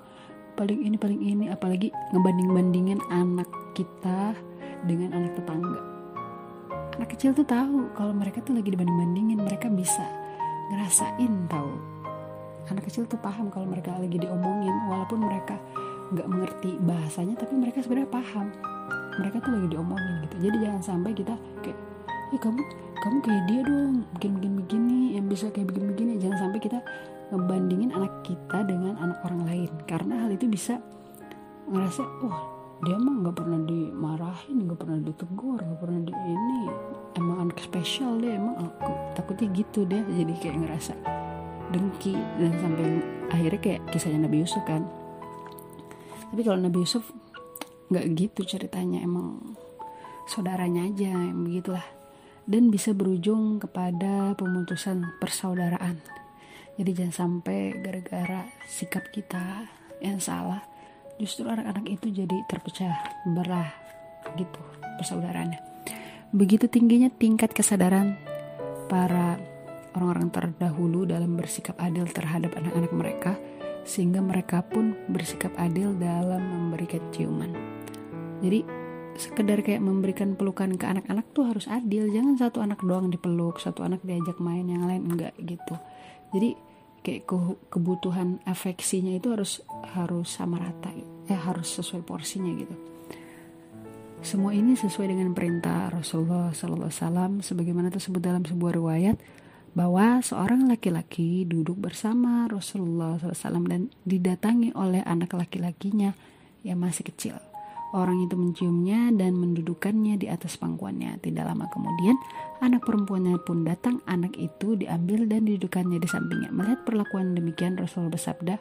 paling 0.54 0.80
ini 0.84 0.96
paling 1.00 1.20
ini, 1.20 1.44
apalagi 1.48 1.88
ngebanding-bandingin 2.12 3.00
anak 3.08 3.48
kita 3.72 4.36
dengan 4.84 5.16
anak 5.16 5.32
tetangga. 5.38 5.80
Anak 7.00 7.08
kecil 7.16 7.32
tuh 7.32 7.46
tahu 7.48 7.88
kalau 7.96 8.12
mereka 8.12 8.44
tuh 8.44 8.52
lagi 8.52 8.68
dibanding-bandingin, 8.68 9.40
mereka 9.40 9.72
bisa 9.72 10.04
ngerasain 10.72 11.32
tahu. 11.48 11.72
Anak 12.70 12.86
kecil 12.86 13.08
tuh 13.08 13.18
paham 13.18 13.50
kalau 13.50 13.66
mereka 13.66 13.96
lagi 13.96 14.16
diomongin. 14.20 14.72
Walaupun 14.86 15.18
mereka 15.24 15.58
nggak 16.12 16.28
mengerti 16.28 16.70
bahasanya 16.84 17.34
tapi 17.40 17.56
mereka 17.56 17.82
sebenarnya 17.82 18.10
paham. 18.12 18.52
Mereka 19.18 19.42
tuh 19.42 19.52
lagi 19.56 19.68
diomongin 19.72 20.14
gitu. 20.28 20.36
Jadi 20.48 20.56
jangan 20.62 20.82
sampai 20.84 21.10
kita 21.12 21.34
kayak 21.64 21.78
eh 22.32 22.40
kamu 22.40 22.60
kamu 23.02 23.16
kayak 23.24 23.42
dia 23.50 23.60
dong. 23.66 23.94
Bikin 24.16 24.30
begini 24.38 24.54
begini. 24.62 24.98
Yang 25.18 25.26
bisa 25.26 25.46
kayak 25.50 25.66
begini 25.74 25.86
begini 25.90 26.12
jangan 26.22 26.38
sampai 26.48 26.60
kita 26.62 26.78
ngebandingin 27.32 27.96
anak 27.96 28.20
kita 28.20 28.60
dengan 28.68 29.00
anak 29.00 29.24
orang 29.24 29.48
lain. 29.48 29.70
Karena 29.88 30.20
hal 30.20 30.36
itu 30.36 30.44
bisa 30.44 30.76
ngerasa 31.64 32.04
oh 32.20 32.38
dia 32.84 32.98
mah 32.98 33.14
nggak 33.24 33.36
pernah 33.38 33.60
dimarahin 33.62 34.66
nggak 34.66 34.78
pernah 34.82 34.98
ditegur 35.00 35.58
nggak 35.64 35.80
pernah 35.80 36.00
di 36.04 36.12
ini. 36.12 36.62
Emang 37.16 37.48
anak 37.48 37.56
spesial 37.64 38.20
deh 38.20 38.36
emang 38.36 38.60
aku. 38.60 38.92
Takutnya 39.16 39.48
gitu 39.56 39.88
deh 39.88 40.04
jadi 40.04 40.34
kayak 40.36 40.56
ngerasa 40.60 40.92
dengki 41.72 42.12
dan 42.36 42.52
sampai 42.60 43.00
akhirnya 43.32 43.60
kayak 43.64 43.80
kisahnya 43.88 44.28
Nabi 44.28 44.44
Yusuf 44.44 44.60
kan. 44.68 44.84
Tapi 46.28 46.40
kalau 46.44 46.60
Nabi 46.60 46.84
Yusuf 46.84 47.08
nggak 47.88 48.06
gitu 48.12 48.44
ceritanya 48.44 49.00
emang 49.00 49.56
saudaranya 50.28 50.84
aja 50.84 51.16
yang 51.16 51.48
begitulah. 51.48 51.84
Dan 52.42 52.74
bisa 52.74 52.90
berujung 52.90 53.62
kepada 53.62 54.34
pemutusan 54.34 55.14
persaudaraan 55.22 56.21
jadi 56.82 56.90
jangan 57.06 57.14
sampai 57.14 57.78
gara-gara 57.78 58.42
sikap 58.66 59.06
kita 59.14 59.70
yang 60.02 60.18
salah 60.18 60.66
justru 61.22 61.46
anak-anak 61.46 61.86
itu 61.86 62.10
jadi 62.10 62.36
terpecah 62.50 62.92
belah 63.30 63.70
gitu 64.34 64.58
persaudaraannya 64.98 65.62
begitu 66.34 66.66
tingginya 66.66 67.06
tingkat 67.14 67.54
kesadaran 67.54 68.18
para 68.90 69.38
orang-orang 69.96 70.28
terdahulu 70.32 71.04
dalam 71.04 71.36
bersikap 71.36 71.76
adil 71.80 72.08
terhadap 72.08 72.56
anak-anak 72.56 72.92
mereka, 72.92 73.32
sehingga 73.84 74.24
mereka 74.24 74.64
pun 74.64 74.96
bersikap 75.08 75.52
adil 75.60 75.92
dalam 75.96 76.40
memberikan 76.40 77.00
ciuman. 77.12 77.52
Jadi 78.40 78.64
sekedar 79.12 79.60
kayak 79.60 79.84
memberikan 79.84 80.32
pelukan 80.34 80.74
ke 80.80 80.88
anak-anak 80.88 81.28
tuh 81.36 81.44
harus 81.44 81.68
adil, 81.68 82.08
jangan 82.08 82.40
satu 82.40 82.64
anak 82.64 82.80
doang 82.80 83.12
dipeluk, 83.12 83.60
satu 83.60 83.84
anak 83.84 84.00
diajak 84.02 84.40
main, 84.40 84.64
yang 84.64 84.88
lain 84.88 85.04
enggak 85.12 85.36
gitu. 85.36 85.76
Jadi 86.32 86.56
kayak 87.02 87.26
ke 87.26 87.36
kebutuhan 87.68 88.38
afeksinya 88.46 89.18
itu 89.18 89.34
harus 89.34 89.60
harus 89.94 90.30
sama 90.30 90.62
rata, 90.62 90.90
ya 91.26 91.38
harus 91.38 91.68
sesuai 91.74 92.06
porsinya 92.06 92.50
gitu. 92.54 92.74
Semua 94.22 94.54
ini 94.54 94.78
sesuai 94.78 95.10
dengan 95.10 95.34
perintah 95.34 95.90
Rasulullah 95.90 96.54
Sallallahu 96.54 96.86
Alaihi 96.86 97.02
Wasallam, 97.02 97.32
sebagaimana 97.42 97.90
tersebut 97.90 98.22
dalam 98.22 98.46
sebuah 98.46 98.78
riwayat 98.78 99.18
bahwa 99.74 100.22
seorang 100.22 100.68
laki-laki 100.70 101.48
duduk 101.48 101.80
bersama 101.80 102.44
Rasulullah 102.44 103.16
SAW 103.16 103.66
dan 103.66 103.88
didatangi 104.04 104.76
oleh 104.76 105.00
anak 105.02 105.32
laki-lakinya 105.32 106.12
yang 106.62 106.78
masih 106.78 107.08
kecil. 107.08 107.51
Orang 107.92 108.24
itu 108.24 108.32
menciumnya 108.40 109.12
dan 109.12 109.36
mendudukannya 109.36 110.16
di 110.16 110.26
atas 110.32 110.56
pangkuannya. 110.56 111.20
Tidak 111.20 111.44
lama 111.44 111.68
kemudian, 111.68 112.16
anak 112.64 112.88
perempuannya 112.88 113.36
pun 113.44 113.68
datang. 113.68 114.00
Anak 114.08 114.32
itu 114.40 114.80
diambil 114.80 115.28
dan 115.28 115.44
didudukannya 115.44 116.00
di 116.00 116.08
sampingnya. 116.08 116.48
Melihat 116.48 116.88
perlakuan 116.88 117.36
demikian, 117.36 117.76
Rasulullah 117.76 118.16
bersabda, 118.16 118.56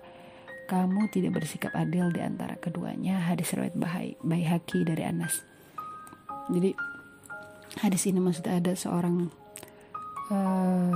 "Kamu 0.67 1.07
tidak 1.15 1.39
bersikap 1.39 1.71
adil 1.71 2.11
di 2.11 2.19
antara 2.19 2.59
keduanya." 2.59 3.23
Hadis 3.23 3.55
riwayat 3.55 3.79
Baihaqi 4.19 4.83
dari 4.83 5.07
Anas. 5.07 5.47
Jadi, 6.51 6.75
hadis 7.79 8.03
ini 8.11 8.19
maksudnya 8.19 8.59
ada 8.59 8.75
seorang 8.75 9.31
Eh, 10.31 10.95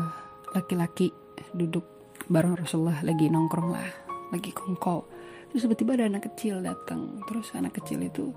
laki-laki 0.56 1.12
uh, 1.12 1.52
duduk 1.52 1.84
bareng 2.32 2.56
Rasulullah 2.56 3.04
lagi 3.04 3.28
nongkrong 3.28 3.68
lah 3.68 3.84
lagi 4.32 4.56
kongko 4.56 5.12
terus 5.56 5.72
tiba-tiba 5.72 5.96
ada 5.96 6.12
anak 6.12 6.28
kecil 6.28 6.60
datang. 6.60 7.24
Terus 7.32 7.48
anak 7.56 7.80
kecil 7.80 8.04
itu 8.04 8.36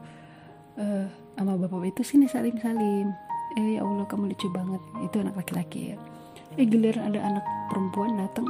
uh, 0.79 1.11
sama 1.35 1.59
bapak 1.59 1.91
itu 1.91 2.07
sini 2.07 2.31
salim 2.31 2.55
salim. 2.63 3.11
Eh 3.59 3.75
ya 3.75 3.83
Allah 3.83 4.07
kamu 4.07 4.31
lucu 4.31 4.47
banget. 4.55 4.79
Itu 5.03 5.27
anak 5.27 5.35
laki-laki 5.35 5.91
ya. 5.91 5.97
Eh 6.55 6.63
giliran 6.63 7.11
ada 7.11 7.19
anak 7.27 7.43
perempuan 7.67 8.15
datang 8.23 8.47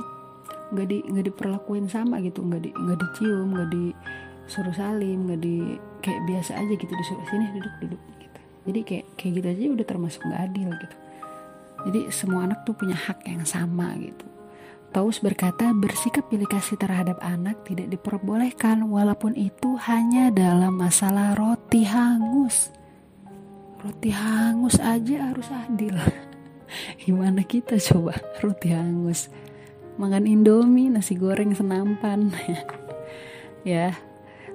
nggak 0.68 0.84
di 0.84 1.00
nggak 1.00 1.32
diperlakuin 1.32 1.88
sama 1.88 2.20
gitu. 2.20 2.44
Nggak 2.44 2.68
di 2.68 2.70
nggak 2.76 2.98
dicium 3.00 3.56
nggak 3.56 3.68
disuruh 3.72 4.76
salim 4.76 5.24
nggak 5.24 5.40
di 5.40 5.80
kayak 6.04 6.20
biasa 6.28 6.60
aja 6.60 6.72
gitu 6.76 6.92
disuruh 6.92 7.24
sini 7.24 7.48
duduk 7.56 7.74
duduk 7.80 8.02
gitu. 8.20 8.40
Jadi 8.68 8.80
kayak 8.84 9.06
kayak 9.16 9.32
gitu 9.32 9.46
aja 9.48 9.64
udah 9.80 9.86
termasuk 9.88 10.20
nggak 10.28 10.42
adil 10.44 10.68
gitu. 10.76 10.96
Jadi 11.88 12.00
semua 12.12 12.44
anak 12.44 12.68
tuh 12.68 12.76
punya 12.76 13.00
hak 13.00 13.24
yang 13.24 13.48
sama 13.48 13.96
gitu. 13.96 14.28
Paus 14.88 15.20
berkata 15.20 15.76
bersikap 15.76 16.32
pilih 16.32 16.48
kasih 16.48 16.80
terhadap 16.80 17.20
anak 17.20 17.60
tidak 17.68 17.92
diperbolehkan 17.92 18.88
walaupun 18.88 19.36
itu 19.36 19.76
hanya 19.84 20.32
dalam 20.32 20.80
masalah 20.80 21.36
roti 21.36 21.84
hangus. 21.84 22.72
Roti 23.84 24.08
hangus 24.08 24.80
aja 24.80 25.28
harus 25.28 25.44
adil. 25.52 25.92
Gimana 27.04 27.44
kita 27.44 27.76
coba 27.76 28.16
roti 28.40 28.72
hangus? 28.72 29.28
Makan 30.00 30.24
indomie, 30.24 30.88
nasi 30.88 31.20
goreng 31.20 31.52
senampan. 31.52 32.32
ya, 33.68 33.92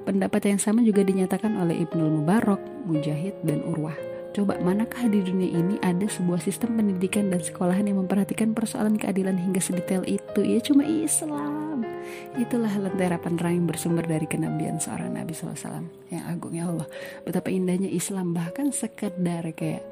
pendapat 0.01 0.49
yang 0.49 0.57
sama 0.57 0.81
juga 0.81 1.05
dinyatakan 1.05 1.61
oleh 1.61 1.85
Ibnul 1.85 2.09
Mubarak, 2.09 2.63
Mujahid, 2.89 3.37
dan 3.45 3.61
Urwah. 3.61 4.12
Coba 4.33 4.57
manakah 4.57 5.05
di 5.13 5.21
dunia 5.21 5.45
ini 5.45 5.77
ada 5.85 6.09
sebuah 6.09 6.41
sistem 6.41 6.81
pendidikan 6.81 7.29
dan 7.29 7.45
sekolahan 7.45 7.85
yang 7.85 8.01
memperhatikan 8.01 8.57
persoalan 8.57 8.97
keadilan 8.97 9.37
hingga 9.37 9.61
sedetail 9.61 10.01
itu? 10.09 10.41
Ya 10.41 10.57
cuma 10.57 10.81
Islam. 10.81 11.85
Itulah 12.33 12.73
lentera 12.81 13.21
penerang 13.21 13.61
yang 13.61 13.67
bersumber 13.69 14.01
dari 14.01 14.25
kenabian 14.25 14.81
seorang 14.81 15.13
Nabi 15.13 15.37
SAW 15.37 15.85
yang 16.09 16.25
agung 16.25 16.57
ya 16.57 16.65
Allah. 16.65 16.89
Betapa 17.21 17.53
indahnya 17.53 17.85
Islam 17.93 18.33
bahkan 18.33 18.73
sekedar 18.73 19.45
kayak 19.53 19.85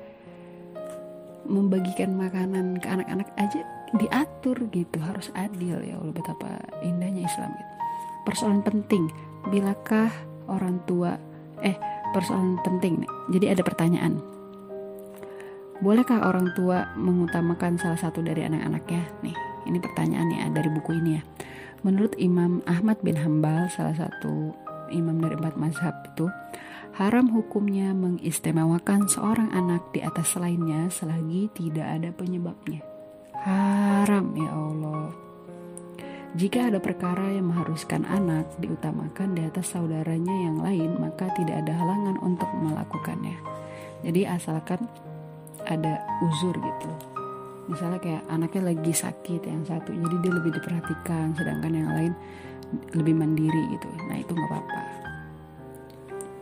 membagikan 1.45 2.17
makanan 2.17 2.81
ke 2.81 2.87
anak-anak 2.89 3.29
aja 3.37 3.61
diatur 3.93 4.57
gitu 4.73 4.97
harus 5.05 5.29
adil 5.37 5.85
ya 5.85 6.01
Allah 6.01 6.13
betapa 6.17 6.49
indahnya 6.81 7.29
Islam 7.29 7.53
gitu. 7.53 7.73
Persoalan 8.25 8.65
penting 8.65 9.05
bilakah 9.53 10.09
orang 10.49 10.81
tua 10.89 11.13
eh 11.61 11.77
persoalan 12.11 12.59
penting 12.61 13.03
nih. 13.03 13.11
Jadi 13.33 13.45
ada 13.51 13.63
pertanyaan. 13.65 14.21
Bolehkah 15.81 16.29
orang 16.29 16.53
tua 16.53 16.93
mengutamakan 16.93 17.81
salah 17.81 17.97
satu 17.97 18.21
dari 18.21 18.45
anak-anaknya? 18.45 19.01
Nih, 19.25 19.33
ini 19.65 19.81
pertanyaannya 19.81 20.37
ya, 20.45 20.47
dari 20.53 20.69
buku 20.69 20.93
ini 20.93 21.17
ya. 21.17 21.23
Menurut 21.81 22.13
Imam 22.21 22.61
Ahmad 22.69 23.01
bin 23.01 23.17
Hambal, 23.17 23.65
salah 23.73 23.97
satu 23.97 24.53
imam 24.93 25.17
dari 25.17 25.33
empat 25.33 25.57
mazhab 25.57 25.97
itu, 26.13 26.29
haram 26.93 27.33
hukumnya 27.33 27.97
mengistimewakan 27.97 29.09
seorang 29.09 29.49
anak 29.49 29.89
di 29.89 30.05
atas 30.05 30.37
lainnya 30.37 30.85
selagi 30.93 31.49
tidak 31.57 31.87
ada 31.97 32.09
penyebabnya. 32.13 32.85
Haram 33.41 34.37
ya 34.37 34.53
Allah. 34.53 35.30
Jika 36.31 36.71
ada 36.71 36.79
perkara 36.79 37.27
yang 37.27 37.51
mengharuskan 37.51 38.07
anak 38.07 38.47
diutamakan 38.63 39.35
di 39.35 39.43
atas 39.43 39.75
saudaranya 39.75 40.31
yang 40.31 40.63
lain, 40.63 40.95
maka 40.95 41.27
tidak 41.35 41.67
ada 41.67 41.75
halangan 41.75 42.15
untuk 42.23 42.47
melakukannya. 42.55 43.35
Jadi 43.99 44.23
asalkan 44.23 44.79
ada 45.67 45.99
uzur 46.23 46.55
gitu. 46.55 46.89
Misalnya 47.67 47.99
kayak 47.99 48.23
anaknya 48.31 48.71
lagi 48.71 48.93
sakit 48.95 49.43
yang 49.43 49.67
satu, 49.67 49.91
jadi 49.91 50.15
dia 50.23 50.31
lebih 50.31 50.51
diperhatikan, 50.55 51.35
sedangkan 51.35 51.73
yang 51.75 51.91
lain 51.91 52.13
lebih 52.95 53.15
mandiri 53.15 53.63
gitu. 53.75 53.91
Nah 54.07 54.15
itu 54.15 54.31
nggak 54.31 54.49
apa-apa. 54.55 54.81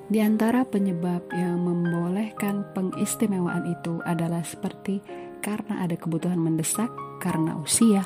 Di 0.09 0.21
antara 0.21 0.65
penyebab 0.65 1.33
yang 1.33 1.65
membolehkan 1.65 2.65
pengistimewaan 2.77 3.65
itu 3.73 4.01
adalah 4.05 4.45
seperti 4.45 5.01
karena 5.41 5.81
ada 5.81 5.97
kebutuhan 5.97 6.37
mendesak, 6.37 6.89
karena 7.21 7.57
usia, 7.57 8.05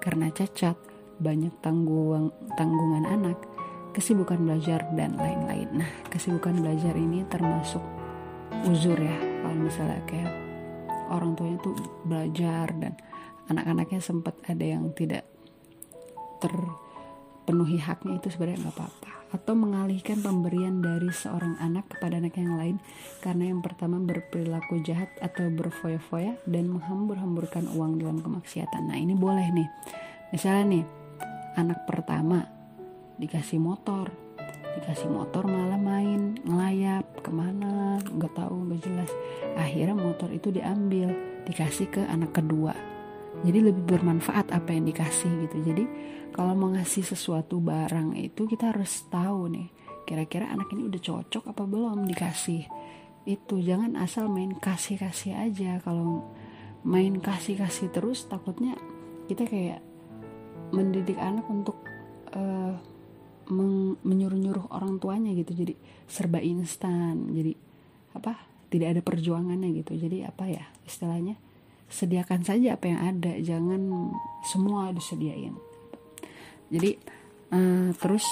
karena 0.00 0.28
cacat, 0.28 0.76
banyak 1.18 1.54
tanggung 1.62 2.30
tanggungan 2.54 3.04
anak, 3.06 3.38
kesibukan 3.94 4.38
belajar 4.42 4.86
dan 4.94 5.18
lain-lain. 5.18 5.82
Nah, 5.82 5.90
kesibukan 6.10 6.58
belajar 6.62 6.94
ini 6.94 7.26
termasuk 7.26 7.82
uzur 8.66 8.98
ya. 8.98 9.18
Kalau 9.42 9.58
misalnya 9.58 10.00
kayak 10.06 10.32
orang 11.10 11.34
tuanya 11.34 11.58
tuh 11.60 11.74
belajar 12.04 12.66
dan 12.78 12.94
anak-anaknya 13.48 14.00
sempat 14.00 14.36
ada 14.44 14.64
yang 14.64 14.92
tidak 14.92 15.24
ter 16.38 16.52
penuhi 17.48 17.80
haknya 17.80 18.20
itu 18.20 18.28
sebenarnya 18.28 18.68
nggak 18.68 18.76
apa-apa 18.76 19.12
atau 19.28 19.52
mengalihkan 19.56 20.20
pemberian 20.24 20.80
dari 20.80 21.12
seorang 21.12 21.56
anak 21.60 21.92
kepada 21.92 22.16
anak 22.16 22.36
yang 22.36 22.56
lain 22.56 22.76
karena 23.20 23.52
yang 23.52 23.60
pertama 23.60 24.00
berperilaku 24.00 24.80
jahat 24.84 25.12
atau 25.20 25.52
berfoya-foya 25.52 26.40
dan 26.48 26.72
menghambur-hamburkan 26.72 27.68
uang 27.76 28.00
dalam 28.00 28.24
kemaksiatan. 28.24 28.88
Nah 28.88 28.96
ini 28.96 29.12
boleh 29.12 29.48
nih, 29.52 29.68
misalnya 30.32 30.64
nih 30.80 30.84
anak 31.58 31.82
pertama 31.90 32.46
dikasih 33.18 33.58
motor, 33.58 34.14
dikasih 34.78 35.10
motor 35.10 35.50
malah 35.50 35.74
main 35.74 36.38
ngelayap 36.46 37.18
ke 37.18 37.34
mana 37.34 37.98
nggak 37.98 38.30
tahu 38.38 38.70
nggak 38.70 38.80
jelas. 38.86 39.10
Akhirnya 39.58 39.98
motor 39.98 40.30
itu 40.30 40.54
diambil 40.54 41.10
dikasih 41.42 41.90
ke 41.90 42.02
anak 42.06 42.38
kedua. 42.38 42.70
Jadi 43.42 43.58
lebih 43.58 43.82
bermanfaat 43.90 44.54
apa 44.54 44.70
yang 44.70 44.86
dikasih 44.86 45.50
gitu. 45.50 45.58
Jadi 45.66 45.84
kalau 46.30 46.54
mau 46.54 46.70
ngasih 46.70 47.02
sesuatu 47.02 47.58
barang 47.58 48.14
itu 48.14 48.46
kita 48.46 48.70
harus 48.70 49.10
tahu 49.10 49.50
nih 49.50 49.68
kira-kira 50.06 50.48
anak 50.48 50.70
ini 50.72 50.86
udah 50.86 51.02
cocok 51.02 51.50
apa 51.50 51.62
belum 51.66 52.06
dikasih 52.06 52.62
itu. 53.26 53.58
Jangan 53.58 53.98
asal 53.98 54.30
main 54.30 54.54
kasih-kasih 54.54 55.34
aja. 55.34 55.82
Kalau 55.82 56.22
main 56.86 57.18
kasih-kasih 57.18 57.90
terus 57.90 58.30
takutnya 58.30 58.78
kita 59.26 59.42
kayak 59.42 59.87
mendidik 60.70 61.16
anak 61.16 61.46
untuk 61.48 61.76
uh, 62.34 62.76
menyuruh-nyuruh 64.04 64.68
orang 64.72 65.00
tuanya 65.00 65.32
gitu. 65.32 65.56
Jadi 65.56 65.74
serba 66.04 66.40
instan 66.40 67.32
jadi 67.32 67.56
apa 68.12 68.36
tidak 68.68 68.88
ada 68.96 69.00
perjuangannya 69.00 69.72
gitu. 69.80 69.96
Jadi 69.96 70.24
apa 70.24 70.44
ya 70.48 70.64
istilahnya 70.84 71.40
sediakan 71.88 72.44
saja 72.44 72.76
apa 72.76 72.84
yang 72.92 73.00
ada 73.00 73.32
jangan 73.40 74.12
semua 74.44 74.92
disediain. 74.92 75.56
Jadi 76.68 77.00
uh, 77.56 77.90
terus 77.96 78.24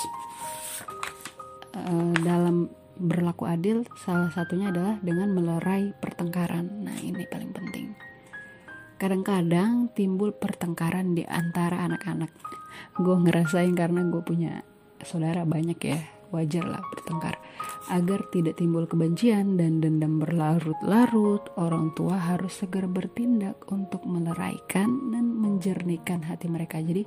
uh, 1.73 2.15
dalam 2.21 2.69
berlaku 2.97 3.45
adil 3.45 3.85
salah 4.05 4.33
satunya 4.33 4.73
adalah 4.73 5.01
dengan 5.01 5.33
melerai 5.33 5.97
pertengkaran. 5.97 6.85
Nah 6.85 6.97
ini 7.01 7.25
paling 7.29 7.53
penting 7.53 8.16
kadang-kadang 8.97 9.93
timbul 9.93 10.33
pertengkaran 10.33 11.13
di 11.13 11.25
antara 11.29 11.85
anak-anak 11.85 12.33
gue 12.97 13.17
ngerasain 13.29 13.77
karena 13.77 14.05
gue 14.09 14.23
punya 14.25 14.65
saudara 15.05 15.45
banyak 15.45 15.79
ya 15.81 16.01
wajar 16.33 16.65
lah 16.65 16.83
bertengkar 16.93 17.37
Agar 17.87 18.27
tidak 18.35 18.59
timbul 18.59 18.83
kebencian 18.91 19.55
dan 19.55 19.79
dendam 19.79 20.19
berlarut-larut, 20.19 21.55
orang 21.55 21.95
tua 21.95 22.19
harus 22.19 22.51
segera 22.59 22.91
bertindak 22.91 23.63
untuk 23.71 24.03
meleraikan 24.03 25.15
dan 25.15 25.39
menjernihkan 25.39 26.27
hati 26.27 26.51
mereka. 26.51 26.83
Jadi 26.83 27.07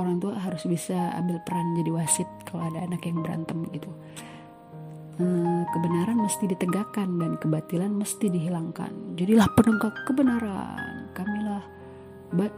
orang 0.00 0.16
tua 0.16 0.40
harus 0.40 0.64
bisa 0.64 1.12
ambil 1.12 1.44
peran 1.44 1.76
jadi 1.76 1.90
wasit 1.92 2.28
kalau 2.48 2.64
ada 2.72 2.88
anak 2.88 3.04
yang 3.04 3.20
berantem 3.20 3.68
gitu. 3.68 3.92
Eh, 5.20 5.62
kebenaran 5.76 6.16
mesti 6.24 6.48
ditegakkan 6.56 7.20
dan 7.20 7.36
kebatilan 7.36 7.92
mesti 7.92 8.32
dihilangkan. 8.32 9.18
Jadilah 9.20 9.50
penegak 9.52 9.92
kebenaran. 10.08 11.07
Kamilah. 11.18 11.64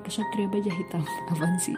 Kesatria 0.05 0.45
baja 0.53 0.69
hitam. 0.69 1.01
Apaan 1.33 1.57
sih? 1.57 1.75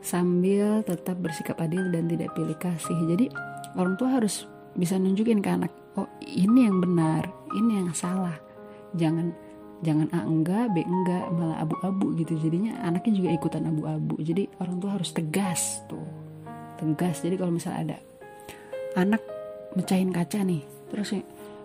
Sambil 0.00 0.80
tetap 0.82 1.20
bersikap 1.20 1.60
adil 1.60 1.92
dan 1.92 2.08
tidak 2.08 2.32
pilih 2.32 2.56
kasih. 2.56 2.96
Jadi 3.12 3.28
orang 3.76 3.94
tua 4.00 4.16
harus 4.16 4.48
bisa 4.72 4.96
nunjukin 4.96 5.44
ke 5.44 5.52
anak 5.52 5.68
oh 6.00 6.08
ini 6.24 6.64
yang 6.64 6.80
benar 6.80 7.28
ini 7.52 7.84
yang 7.84 7.92
salah. 7.92 8.34
Jangan 8.96 9.30
jangan 9.84 10.08
A 10.16 10.24
enggak 10.24 10.72
B 10.72 10.80
enggak 10.80 11.28
malah 11.36 11.60
abu-abu 11.60 12.16
gitu. 12.16 12.40
Jadinya 12.40 12.80
anaknya 12.80 13.12
juga 13.20 13.30
ikutan 13.36 13.68
abu-abu. 13.68 14.16
Jadi 14.24 14.48
orang 14.58 14.80
tua 14.80 14.96
harus 14.96 15.12
tegas 15.12 15.84
tuh. 15.86 16.08
Tegas. 16.80 17.20
Jadi 17.20 17.36
kalau 17.36 17.52
misalnya 17.52 17.92
ada 17.92 17.98
anak 18.96 19.22
mecahin 19.76 20.12
kaca 20.12 20.44
nih 20.44 20.62
terus 20.92 21.16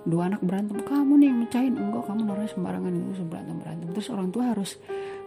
dua 0.08 0.32
anak 0.32 0.40
berantem 0.40 0.80
kamu 0.88 1.14
nih 1.20 1.28
yang 1.28 1.40
mecahin. 1.44 1.74
Enggak 1.76 2.04
kamu 2.08 2.22
naruhnya 2.24 2.52
sembarangan 2.56 2.92
itu 2.96 3.24
berantem 3.28 3.56
berantem. 3.60 3.88
Terus 3.92 4.08
orang 4.16 4.30
tua 4.32 4.44
harus 4.56 4.72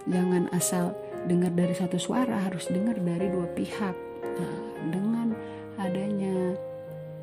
jangan 0.09 0.49
asal 0.57 0.97
dengar 1.29 1.53
dari 1.53 1.77
satu 1.77 2.01
suara 2.01 2.41
harus 2.49 2.65
dengar 2.73 2.97
dari 2.97 3.29
dua 3.29 3.45
pihak. 3.53 3.97
Nah, 4.25 4.55
dengan 4.89 5.37
adanya 5.77 6.57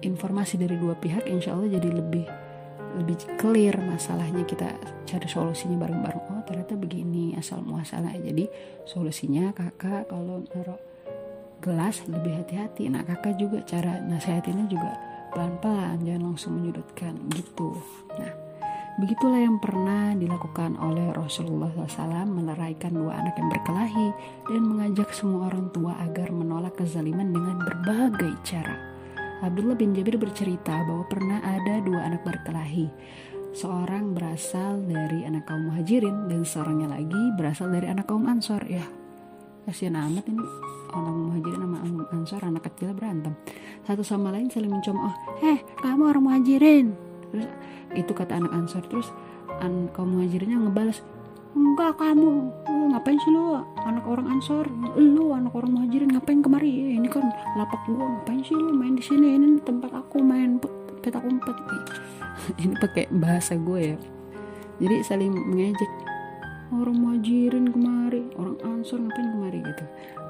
informasi 0.05 0.61
dari 0.61 0.77
dua 0.77 0.93
pihak 0.93 1.25
insya 1.25 1.57
Allah 1.57 1.73
jadi 1.73 1.89
lebih 1.89 2.25
lebih 3.01 3.17
clear 3.41 3.73
masalahnya. 3.81 4.45
Kita 4.45 4.69
cari 5.09 5.25
solusinya 5.25 5.81
bareng-bareng. 5.81 6.23
Oh 6.37 6.43
ternyata 6.45 6.77
begini 6.77 7.33
asal 7.33 7.65
muasalnya 7.65 8.13
jadi 8.21 8.45
solusinya 8.85 9.49
kakak 9.57 10.13
kalau 10.13 10.45
naruh 10.53 10.77
gelas 11.57 12.05
lebih 12.05 12.37
hati-hati. 12.37 12.85
Nah 12.93 13.01
kakak 13.01 13.41
juga 13.41 13.65
cara 13.65 13.97
nasihatinnya 13.97 14.69
juga 14.69 15.06
pelan-pelan 15.33 16.01
jangan 16.03 16.33
langsung 16.33 16.59
menyudutkan 16.59 17.15
gitu 17.33 17.77
nah 18.17 18.33
begitulah 18.97 19.37
yang 19.37 19.61
pernah 19.61 20.17
dilakukan 20.17 20.73
oleh 20.81 21.13
Rasulullah 21.13 21.69
SAW 21.69 22.25
meleraikan 22.25 22.97
dua 22.97 23.21
anak 23.21 23.37
yang 23.37 23.49
berkelahi 23.53 24.07
dan 24.49 24.61
mengajak 24.65 25.09
semua 25.13 25.53
orang 25.53 25.69
tua 25.69 25.93
agar 26.01 26.33
menolak 26.33 26.73
kezaliman 26.79 27.29
dengan 27.29 27.61
berbagai 27.61 28.33
cara 28.41 28.97
Abdullah 29.37 29.77
bin 29.77 29.93
Jabir 29.93 30.17
bercerita 30.17 30.81
bahwa 30.81 31.05
pernah 31.05 31.37
ada 31.45 31.77
dua 31.85 32.09
anak 32.09 32.25
berkelahi. 32.25 32.89
Seorang 33.53 34.17
berasal 34.17 34.81
dari 34.81 35.29
anak 35.29 35.45
kaum 35.45 35.69
muhajirin 35.69 36.25
dan 36.25 36.41
seorangnya 36.41 36.97
lagi 36.97 37.23
berasal 37.37 37.69
dari 37.69 37.85
anak 37.85 38.09
kaum 38.09 38.25
ansor. 38.25 38.65
Ya, 38.65 38.81
kasihan 39.67 39.99
amat 39.99 40.23
ini 40.31 40.47
orang 40.95 41.15
muhajirin 41.27 41.59
sama 41.59 41.77
ansor 42.15 42.41
anak 42.41 42.63
kecil 42.71 42.95
berantem. 42.95 43.35
Satu 43.83 44.01
sama 44.07 44.31
lain 44.31 44.47
saling 44.47 44.71
mencemooh. 44.71 45.11
Eh, 45.43 45.59
kamu 45.83 46.07
orang 46.07 46.23
muhajirin. 46.23 46.95
Terus 47.35 47.47
itu 47.91 48.11
kata 48.15 48.39
anak 48.39 48.55
ansor. 48.55 48.87
Terus 48.87 49.11
an 49.59 49.91
kaum 49.91 50.15
muhajirinnya 50.15 50.63
ngebalas, 50.63 51.03
enggak 51.51 51.99
kamu 51.99 52.47
ngapain 52.95 53.19
sih 53.19 53.31
lu 53.35 53.59
anak 53.83 54.05
orang 54.07 54.27
ansor 54.31 54.63
lu 54.95 55.35
anak 55.35 55.51
orang 55.51 55.75
muhajirin 55.75 56.15
ngapain 56.15 56.39
kemari 56.39 56.95
ini 56.95 57.09
kan 57.11 57.27
lapak 57.59 57.83
gua 57.83 58.07
ngapain 58.07 58.39
sih 58.47 58.55
lu 58.55 58.71
main 58.71 58.95
di 58.95 59.03
sini 59.03 59.35
ini 59.35 59.59
tempat 59.59 59.91
aku 59.91 60.23
main 60.23 60.55
petak 61.03 61.23
umpet 61.27 61.55
ini 62.63 62.73
pakai 62.79 63.11
bahasa 63.11 63.59
gue 63.59 63.95
ya 63.95 63.97
jadi 64.77 64.95
saling 65.03 65.33
mengejek 65.33 65.91
orang 66.71 66.97
muhajirin 66.99 67.71
kemari 67.71 68.27
orang 68.35 68.57
ansor 68.63 68.99
ngapain 68.99 69.29
kemari 69.31 69.59
gitu. 69.63 69.85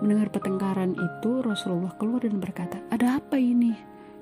Mendengar 0.05 0.27
pertengkaran 0.29 0.93
itu 0.93 1.31
Rasulullah 1.41 1.93
keluar 1.97 2.21
dan 2.21 2.37
berkata 2.37 2.77
ada 2.93 3.17
apa 3.17 3.37
ini? 3.41 3.73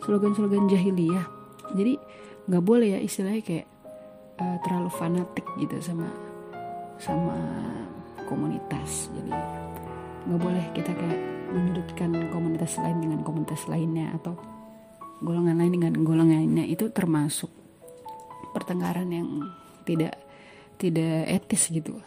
Slogan-slogan 0.04 0.72
jahiliyah. 0.72 1.28
Jadi 1.76 2.00
nggak 2.46 2.64
boleh 2.64 2.96
ya 2.96 3.00
istilahnya 3.02 3.42
kayak 3.44 3.68
uh, 4.40 4.58
terlalu 4.64 4.90
fanatik 4.96 5.46
gitu 5.60 5.76
sama 5.84 6.08
sama 7.02 7.36
komunitas. 8.28 9.12
Jadi 9.12 9.32
nggak 10.26 10.42
boleh 10.42 10.66
kita 10.72 10.92
kayak 10.96 11.22
menyudutkan 11.52 12.10
komunitas 12.32 12.76
lain 12.82 12.98
dengan 13.00 13.20
komunitas 13.24 13.68
lainnya 13.68 14.12
atau 14.18 14.36
golongan 15.24 15.56
lain 15.56 15.80
dengan 15.80 15.94
golongan 16.04 16.44
lainnya 16.44 16.66
itu 16.68 16.92
termasuk 16.92 17.48
pertengkaran 18.52 19.08
yang 19.12 19.28
tidak 19.88 20.25
tidak 20.76 21.28
etis 21.28 21.72
gitu. 21.72 22.00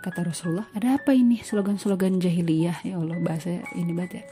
Kata 0.00 0.24
Rasulullah 0.24 0.66
ada 0.72 0.96
apa 0.96 1.12
ini 1.12 1.44
slogan-slogan 1.44 2.22
jahiliyah? 2.22 2.86
Ya 2.88 2.96
Allah 2.96 3.20
bahasa 3.20 3.60
ini 3.76 3.92
banget 3.92 4.12
ya. 4.12 4.24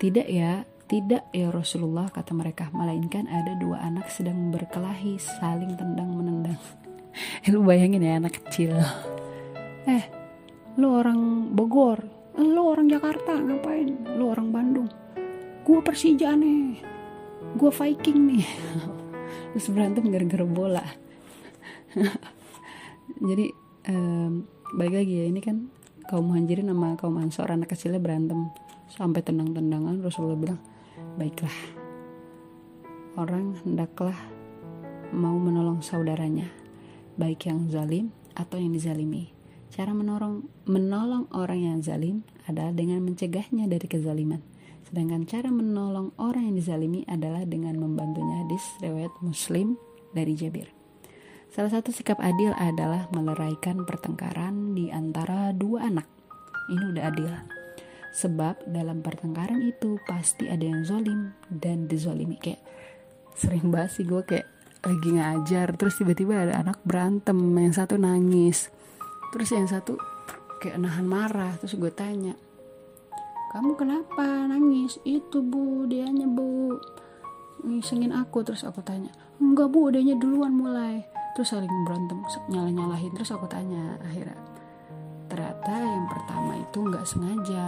Tidak 0.00 0.26
ya 0.26 0.52
tidak 0.84 1.28
ya 1.32 1.48
Rasulullah 1.52 2.08
kata 2.08 2.32
mereka 2.36 2.68
melainkan 2.72 3.28
ada 3.28 3.56
dua 3.56 3.84
anak 3.84 4.08
sedang 4.08 4.52
berkelahi 4.52 5.20
saling 5.20 5.76
tendang 5.76 6.08
menendang. 6.12 6.60
Lu 7.52 7.60
bayangin 7.64 8.04
ya 8.04 8.16
anak 8.16 8.40
kecil. 8.40 8.76
Eh 9.84 10.04
lu 10.74 10.90
orang 10.90 11.52
Bogor 11.54 12.02
lu 12.34 12.62
orang 12.66 12.90
Jakarta 12.90 13.38
ngapain? 13.38 14.18
Lu 14.18 14.26
orang 14.32 14.50
Bandung. 14.50 14.90
Gue 15.62 15.78
Persija 15.80 16.34
nih 16.34 16.94
gue 17.54 17.70
Viking 17.70 18.20
nih. 18.34 18.46
Terus 19.54 19.70
berantem 19.70 20.10
gara-gara 20.10 20.42
bola 20.42 20.82
jadi 23.20 23.46
um, 23.90 24.46
balik 24.74 25.04
lagi 25.04 25.14
ya 25.22 25.26
ini 25.30 25.40
kan 25.42 25.70
kaum 26.10 26.30
muhajirin 26.32 26.68
sama 26.70 26.98
kaum 26.98 27.16
ansor 27.20 27.48
anak 27.48 27.72
kecilnya 27.72 28.02
berantem 28.02 28.50
sampai 28.90 29.22
tendang-tendangan 29.24 30.02
Rasulullah 30.02 30.38
bilang 30.38 30.60
baiklah 31.16 31.54
orang 33.14 33.54
hendaklah 33.62 34.16
mau 35.14 35.38
menolong 35.38 35.78
saudaranya 35.78 36.50
baik 37.14 37.46
yang 37.46 37.70
zalim 37.70 38.10
atau 38.34 38.58
yang 38.58 38.74
dizalimi. 38.74 39.30
Cara 39.74 39.90
menolong, 39.90 40.46
menolong 40.70 41.26
orang 41.34 41.58
yang 41.58 41.78
zalim 41.82 42.22
adalah 42.46 42.70
dengan 42.70 43.02
mencegahnya 43.02 43.66
dari 43.66 43.86
kezaliman. 43.86 44.42
Sedangkan 44.86 45.26
cara 45.26 45.50
menolong 45.50 46.14
orang 46.18 46.50
yang 46.50 46.56
dizalimi 46.58 47.02
adalah 47.10 47.42
dengan 47.42 47.78
membantunya 47.78 48.46
hadis 48.46 48.62
riwayat 48.78 49.10
Muslim 49.18 49.74
dari 50.14 50.38
Jabir. 50.38 50.70
Salah 51.54 51.70
satu 51.70 51.94
sikap 51.94 52.18
adil 52.18 52.50
adalah 52.58 53.06
meleraikan 53.14 53.86
pertengkaran 53.86 54.74
di 54.74 54.90
antara 54.90 55.54
dua 55.54 55.86
anak. 55.86 56.02
Ini 56.66 56.90
udah 56.90 57.02
adil. 57.14 57.30
Sebab 58.10 58.66
dalam 58.66 59.06
pertengkaran 59.06 59.62
itu 59.62 60.02
pasti 60.02 60.50
ada 60.50 60.66
yang 60.66 60.82
zolim 60.82 61.30
dan 61.46 61.86
dizolimi. 61.86 62.42
Kayak 62.42 62.58
sering 63.38 63.70
banget 63.70 63.90
sih 63.94 64.02
gue 64.02 64.18
kayak 64.26 64.50
lagi 64.82 65.14
ngajar 65.14 65.78
terus 65.78 65.94
tiba-tiba 65.94 66.42
ada 66.42 66.58
anak 66.58 66.82
berantem 66.82 67.38
yang 67.38 67.72
satu 67.72 68.02
nangis 68.02 68.68
terus 69.32 69.54
yang 69.54 69.70
satu 69.70 69.94
kayak 70.58 70.82
nahan 70.82 71.06
marah. 71.06 71.54
Terus 71.62 71.78
gue 71.78 71.92
tanya 71.94 72.34
kamu 73.54 73.78
kenapa 73.78 74.50
nangis? 74.50 74.98
Itu 75.06 75.38
bu 75.38 75.86
dianya 75.86 76.26
bu 76.26 76.82
ngisengin 77.62 78.10
aku. 78.10 78.42
Terus 78.42 78.66
aku 78.66 78.82
tanya 78.82 79.14
enggak 79.38 79.70
bu 79.70 79.94
dianya 79.94 80.18
duluan 80.18 80.50
mulai 80.50 81.14
terus 81.34 81.50
saling 81.50 81.70
berantem 81.82 82.22
nyala 82.46 82.70
nyalahin 82.70 83.10
terus 83.10 83.34
aku 83.34 83.50
tanya 83.50 83.98
akhirnya 84.02 84.38
ternyata 85.34 85.74
yang 85.80 86.06
pertama 86.06 86.52
itu 86.60 86.78
nggak 86.78 87.06
sengaja. 87.08 87.64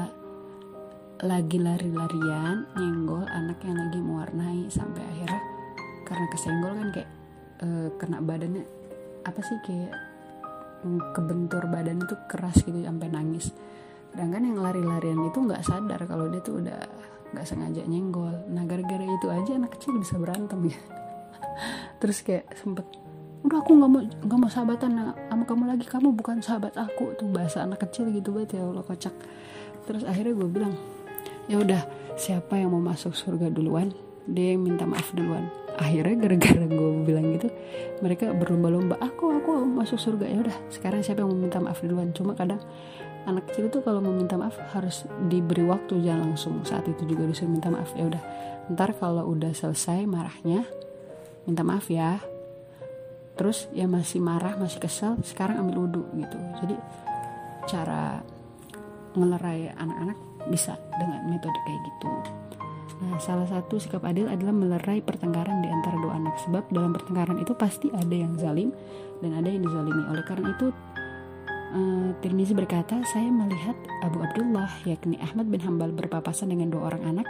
Lagi 1.25 1.57
lari-larian 1.57 2.69
nyenggol 2.77 3.25
anak 3.25 3.59
yang 3.65 3.75
lagi 3.81 3.99
mewarnai 4.05 4.69
sampai 4.69 5.01
akhirnya 5.01 5.43
karena 6.05 6.27
kesenggol 6.29 6.73
kan 6.77 6.89
kayak 6.93 7.11
e, 7.65 7.69
kena 7.97 8.21
badannya 8.21 8.63
apa 9.25 9.41
sih 9.41 9.59
kayak 9.65 9.97
kebentur 11.17 11.67
badan 11.73 12.05
itu 12.05 12.15
keras 12.29 12.61
gitu 12.61 12.85
sampai 12.85 13.09
nangis. 13.09 13.49
Sedangkan 14.13 14.45
yang 14.45 14.61
lari-larian 14.61 15.21
itu 15.25 15.39
nggak 15.41 15.65
sadar 15.65 16.05
kalau 16.05 16.29
dia 16.29 16.45
tuh 16.45 16.61
udah 16.61 16.81
nggak 17.33 17.47
sengaja 17.49 17.83
nyenggol. 17.89 18.47
Nah 18.53 18.63
gara-gara 18.69 19.03
itu 19.03 19.27
aja 19.33 19.57
anak 19.57 19.73
kecil 19.81 19.97
bisa 19.97 20.21
berantem 20.21 20.69
ya. 20.69 20.79
Terus 22.05 22.21
kayak 22.21 22.53
sempet 22.61 22.85
udah 23.47 23.63
aku 23.63 23.79
nggak 23.79 23.91
mau 23.91 24.03
nggak 24.03 24.39
mau 24.43 24.51
sahabatan 24.51 24.91
sama 25.15 25.45
kamu 25.47 25.65
lagi. 25.71 25.85
Kamu 25.87 26.09
bukan 26.19 26.43
sahabat 26.43 26.75
aku. 26.75 27.15
Tuh 27.15 27.31
bahasa 27.31 27.63
anak 27.63 27.87
kecil 27.87 28.11
gitu 28.11 28.35
banget 28.35 28.59
ya 28.59 28.67
Allah 28.67 28.83
kocak. 28.83 29.15
Terus 29.87 30.03
akhirnya 30.03 30.35
gue 30.35 30.49
bilang 30.51 30.75
ya 31.47 31.63
udah 31.63 31.83
siapa 32.19 32.59
yang 32.59 32.75
mau 32.75 32.83
masuk 32.83 33.15
surga 33.15 33.47
duluan 33.55 33.95
dia 34.27 34.59
yang 34.59 34.67
minta 34.67 34.83
maaf 34.83 35.15
duluan. 35.15 35.47
Akhirnya 35.79 36.27
gara-gara 36.27 36.67
gue 36.67 36.91
bilang 37.07 37.31
gitu 37.39 37.47
mereka 38.03 38.35
berlomba-lomba 38.35 38.99
aku 38.99 39.31
aku 39.39 39.63
masuk 39.63 40.03
surga. 40.03 40.27
Ya 40.27 40.39
udah 40.43 40.57
sekarang 40.75 41.07
siapa 41.07 41.23
yang 41.23 41.31
mau 41.31 41.39
minta 41.39 41.63
maaf 41.63 41.79
duluan? 41.87 42.11
Cuma 42.11 42.35
kadang 42.35 42.59
anak 43.31 43.47
kecil 43.51 43.71
itu 43.71 43.79
kalau 43.87 44.03
mau 44.03 44.11
minta 44.11 44.35
maaf 44.35 44.59
harus 44.75 45.07
diberi 45.31 45.63
waktu 45.63 46.03
jangan 46.03 46.35
langsung. 46.35 46.67
Saat 46.67 46.91
itu 46.91 47.07
juga 47.07 47.31
disuruh 47.31 47.55
minta 47.55 47.71
maaf. 47.71 47.95
Ya 47.95 48.11
udah 48.11 48.23
ntar 48.75 48.91
kalau 48.99 49.31
udah 49.31 49.55
selesai 49.55 50.03
marahnya 50.11 50.67
minta 51.47 51.63
maaf 51.63 51.87
ya 51.87 52.19
terus 53.37 53.69
ya 53.77 53.85
masih 53.85 54.19
marah 54.25 54.57
masih 54.57 54.81
kesel 54.81 55.21
sekarang 55.23 55.61
ambil 55.61 55.87
wudhu 55.87 56.03
gitu 56.17 56.37
jadi 56.65 56.77
cara 57.69 58.25
ngelerai 59.17 59.73
anak-anak 59.77 60.19
bisa 60.53 60.79
dengan 61.01 61.27
metode 61.27 61.59
kayak 61.67 61.81
gitu. 61.91 62.11
Nah, 62.97 63.21
salah 63.21 63.45
satu 63.45 63.77
sikap 63.77 64.01
adil 64.09 64.25
adalah 64.31 64.57
melerai 64.57 65.05
pertengkaran 65.05 65.61
di 65.61 65.69
antara 65.69 66.01
dua 66.01 66.17
anak. 66.17 66.41
Sebab 66.49 66.65
dalam 66.73 66.97
pertengkaran 66.97 67.37
itu 67.43 67.53
pasti 67.53 67.93
ada 67.93 68.15
yang 68.15 68.33
zalim 68.41 68.73
dan 69.21 69.37
ada 69.37 69.49
yang 69.53 69.69
dizalimi. 69.69 70.03
Oleh 70.09 70.25
karena 70.25 70.57
itu, 70.57 70.73
uh, 71.77 72.09
Tirmizi 72.25 72.57
berkata, 72.57 72.97
saya 73.13 73.29
melihat 73.29 73.77
Abu 74.01 74.25
Abdullah, 74.25 74.71
yakni 74.89 75.21
Ahmad 75.21 75.53
bin 75.53 75.61
Hambal 75.61 75.93
berpapasan 75.93 76.49
dengan 76.49 76.73
dua 76.73 76.95
orang 76.95 77.05
anak 77.05 77.27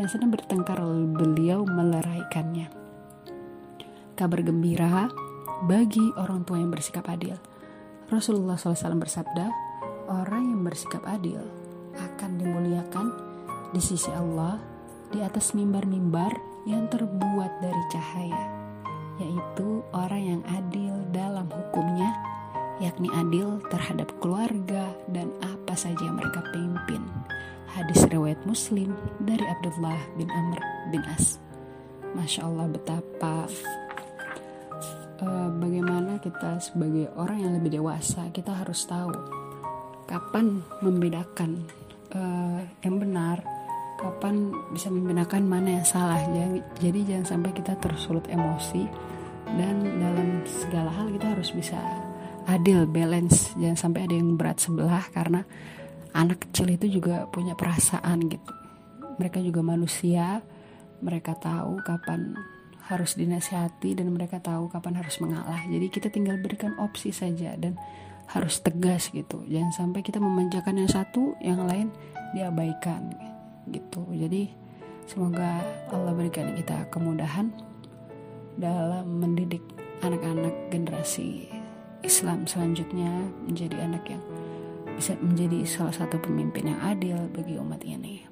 yang 0.00 0.08
sedang 0.08 0.32
bertengkar 0.32 0.80
beliau 1.12 1.68
meleraikannya. 1.68 2.72
Kabar 4.16 4.40
gembira 4.40 5.08
bagi 5.64 6.12
orang 6.16 6.44
tua 6.48 6.56
yang 6.56 6.72
bersikap 6.72 7.04
adil. 7.08 7.36
Rasulullah 8.08 8.56
SAW 8.56 8.96
bersabda, 8.96 9.46
orang 10.08 10.56
yang 10.56 10.60
bersikap 10.64 11.04
adil 11.06 11.44
akan 11.94 12.30
dimuliakan 12.40 13.06
di 13.70 13.80
sisi 13.82 14.10
Allah 14.10 14.58
di 15.10 15.20
atas 15.20 15.52
mimbar-mimbar 15.52 16.32
yang 16.64 16.88
terbuat 16.88 17.60
dari 17.60 17.82
cahaya, 17.92 18.44
yaitu 19.20 19.84
orang 19.92 20.22
yang 20.38 20.42
adil 20.48 20.94
dalam 21.12 21.46
hukumnya, 21.50 22.10
yakni 22.80 23.12
adil 23.12 23.60
terhadap 23.68 24.08
keluarga 24.18 24.90
dan 25.12 25.30
apa 25.44 25.76
saja 25.76 26.00
yang 26.00 26.16
mereka 26.18 26.40
pimpin. 26.50 27.04
Hadis 27.70 28.02
riwayat 28.10 28.42
Muslim 28.48 28.96
dari 29.22 29.46
Abdullah 29.46 29.98
bin 30.18 30.26
Amr 30.26 30.58
bin 30.90 31.04
As. 31.06 31.38
Masya 32.18 32.42
Allah 32.42 32.66
betapa 32.66 33.46
uh, 35.22 35.48
bagaimana 35.56 36.18
kita 36.20 36.58
sebagai 36.60 37.12
orang 37.16 37.44
yang 37.44 37.52
lebih 37.56 37.80
dewasa 37.80 38.28
kita 38.32 38.52
harus 38.52 38.84
tahu 38.88 39.12
kapan 40.08 40.64
membedakan 40.82 41.64
uh, 42.12 42.60
yang 42.82 42.98
benar 42.98 43.40
kapan 44.00 44.48
bisa 44.72 44.88
membedakan 44.88 45.44
mana 45.44 45.76
yang 45.76 45.86
salah. 45.86 46.16
Jadi, 46.24 46.64
jadi 46.80 46.98
jangan 47.04 47.26
sampai 47.36 47.50
kita 47.52 47.76
tersulut 47.76 48.24
emosi 48.32 48.88
dan 49.60 49.84
dalam 50.00 50.40
segala 50.48 50.88
hal 50.88 51.12
kita 51.12 51.36
harus 51.36 51.52
bisa 51.52 51.76
adil 52.48 52.88
balance. 52.88 53.52
Jangan 53.60 53.76
sampai 53.76 54.08
ada 54.08 54.14
yang 54.16 54.40
berat 54.40 54.56
sebelah 54.56 55.04
karena 55.12 55.44
anak 56.16 56.48
kecil 56.48 56.72
itu 56.72 56.98
juga 57.00 57.28
punya 57.28 57.52
perasaan 57.52 58.24
gitu. 58.32 58.52
Mereka 59.20 59.44
juga 59.44 59.60
manusia 59.60 60.40
mereka 61.04 61.36
tahu 61.36 61.80
kapan 61.84 62.36
harus 62.90 63.14
dinasihati 63.14 63.94
dan 63.94 64.10
mereka 64.10 64.42
tahu 64.42 64.66
kapan 64.66 64.98
harus 64.98 65.22
mengalah. 65.22 65.62
Jadi 65.70 65.86
kita 65.86 66.10
tinggal 66.10 66.42
berikan 66.42 66.74
opsi 66.82 67.14
saja 67.14 67.54
dan 67.54 67.78
harus 68.34 68.58
tegas 68.58 69.14
gitu. 69.14 69.46
Jangan 69.46 69.70
sampai 69.70 70.02
kita 70.02 70.18
memanjakan 70.18 70.82
yang 70.82 70.90
satu 70.90 71.38
yang 71.38 71.62
lain 71.70 71.94
diabaikan 72.34 73.14
gitu. 73.70 74.02
Jadi 74.10 74.50
semoga 75.06 75.62
Allah 75.94 76.14
berikan 76.14 76.50
kita 76.58 76.90
kemudahan 76.90 77.54
dalam 78.58 79.22
mendidik 79.22 79.62
anak-anak 80.02 80.52
generasi 80.74 81.46
Islam 82.02 82.50
selanjutnya 82.50 83.10
menjadi 83.46 83.86
anak 83.86 84.04
yang 84.10 84.22
bisa 84.98 85.14
menjadi 85.22 85.62
salah 85.64 85.94
satu 85.94 86.18
pemimpin 86.18 86.74
yang 86.74 86.80
adil 86.82 87.16
bagi 87.30 87.54
umat 87.56 87.86
ini. 87.86 88.26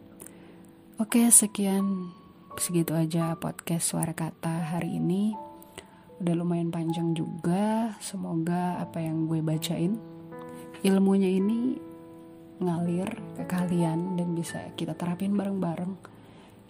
Oke, 0.99 1.31
sekian 1.31 2.11
segitu 2.59 2.91
aja 2.99 3.39
podcast 3.39 3.95
suara 3.95 4.11
kata 4.11 4.75
hari 4.75 4.99
ini. 4.99 5.31
Udah 6.19 6.35
lumayan 6.35 6.75
panjang 6.75 7.15
juga 7.15 7.95
semoga 8.03 8.83
apa 8.83 8.99
yang 8.99 9.31
gue 9.31 9.39
bacain 9.39 9.95
ilmunya 10.83 11.31
ini 11.31 11.79
ngalir 12.59 13.15
ke 13.39 13.47
kalian 13.47 14.19
dan 14.19 14.35
bisa 14.35 14.75
kita 14.75 14.99
terapin 14.99 15.39
bareng-bareng. 15.39 15.95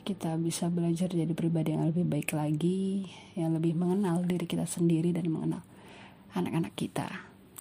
Kita 0.05 0.37
bisa 0.37 0.69
belajar 0.69 1.09
jadi 1.09 1.33
pribadi 1.33 1.73
yang 1.73 1.89
lebih 1.89 2.05
baik 2.05 2.37
lagi 2.37 3.09
yang 3.33 3.57
lebih 3.57 3.73
mengenal 3.73 4.21
diri 4.29 4.45
kita 4.45 4.69
sendiri 4.69 5.17
dan 5.17 5.33
mengenal 5.33 5.65
anak-anak 6.37 6.77
kita. 6.77 7.09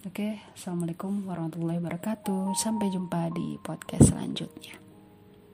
Oke 0.04 0.44
assalamualaikum 0.52 1.24
warahmatullahi 1.24 1.80
wabarakatuh. 1.80 2.52
Sampai 2.60 2.92
jumpa 2.92 3.32
di 3.32 3.56
podcast 3.64 4.12
selanjutnya 4.12 4.87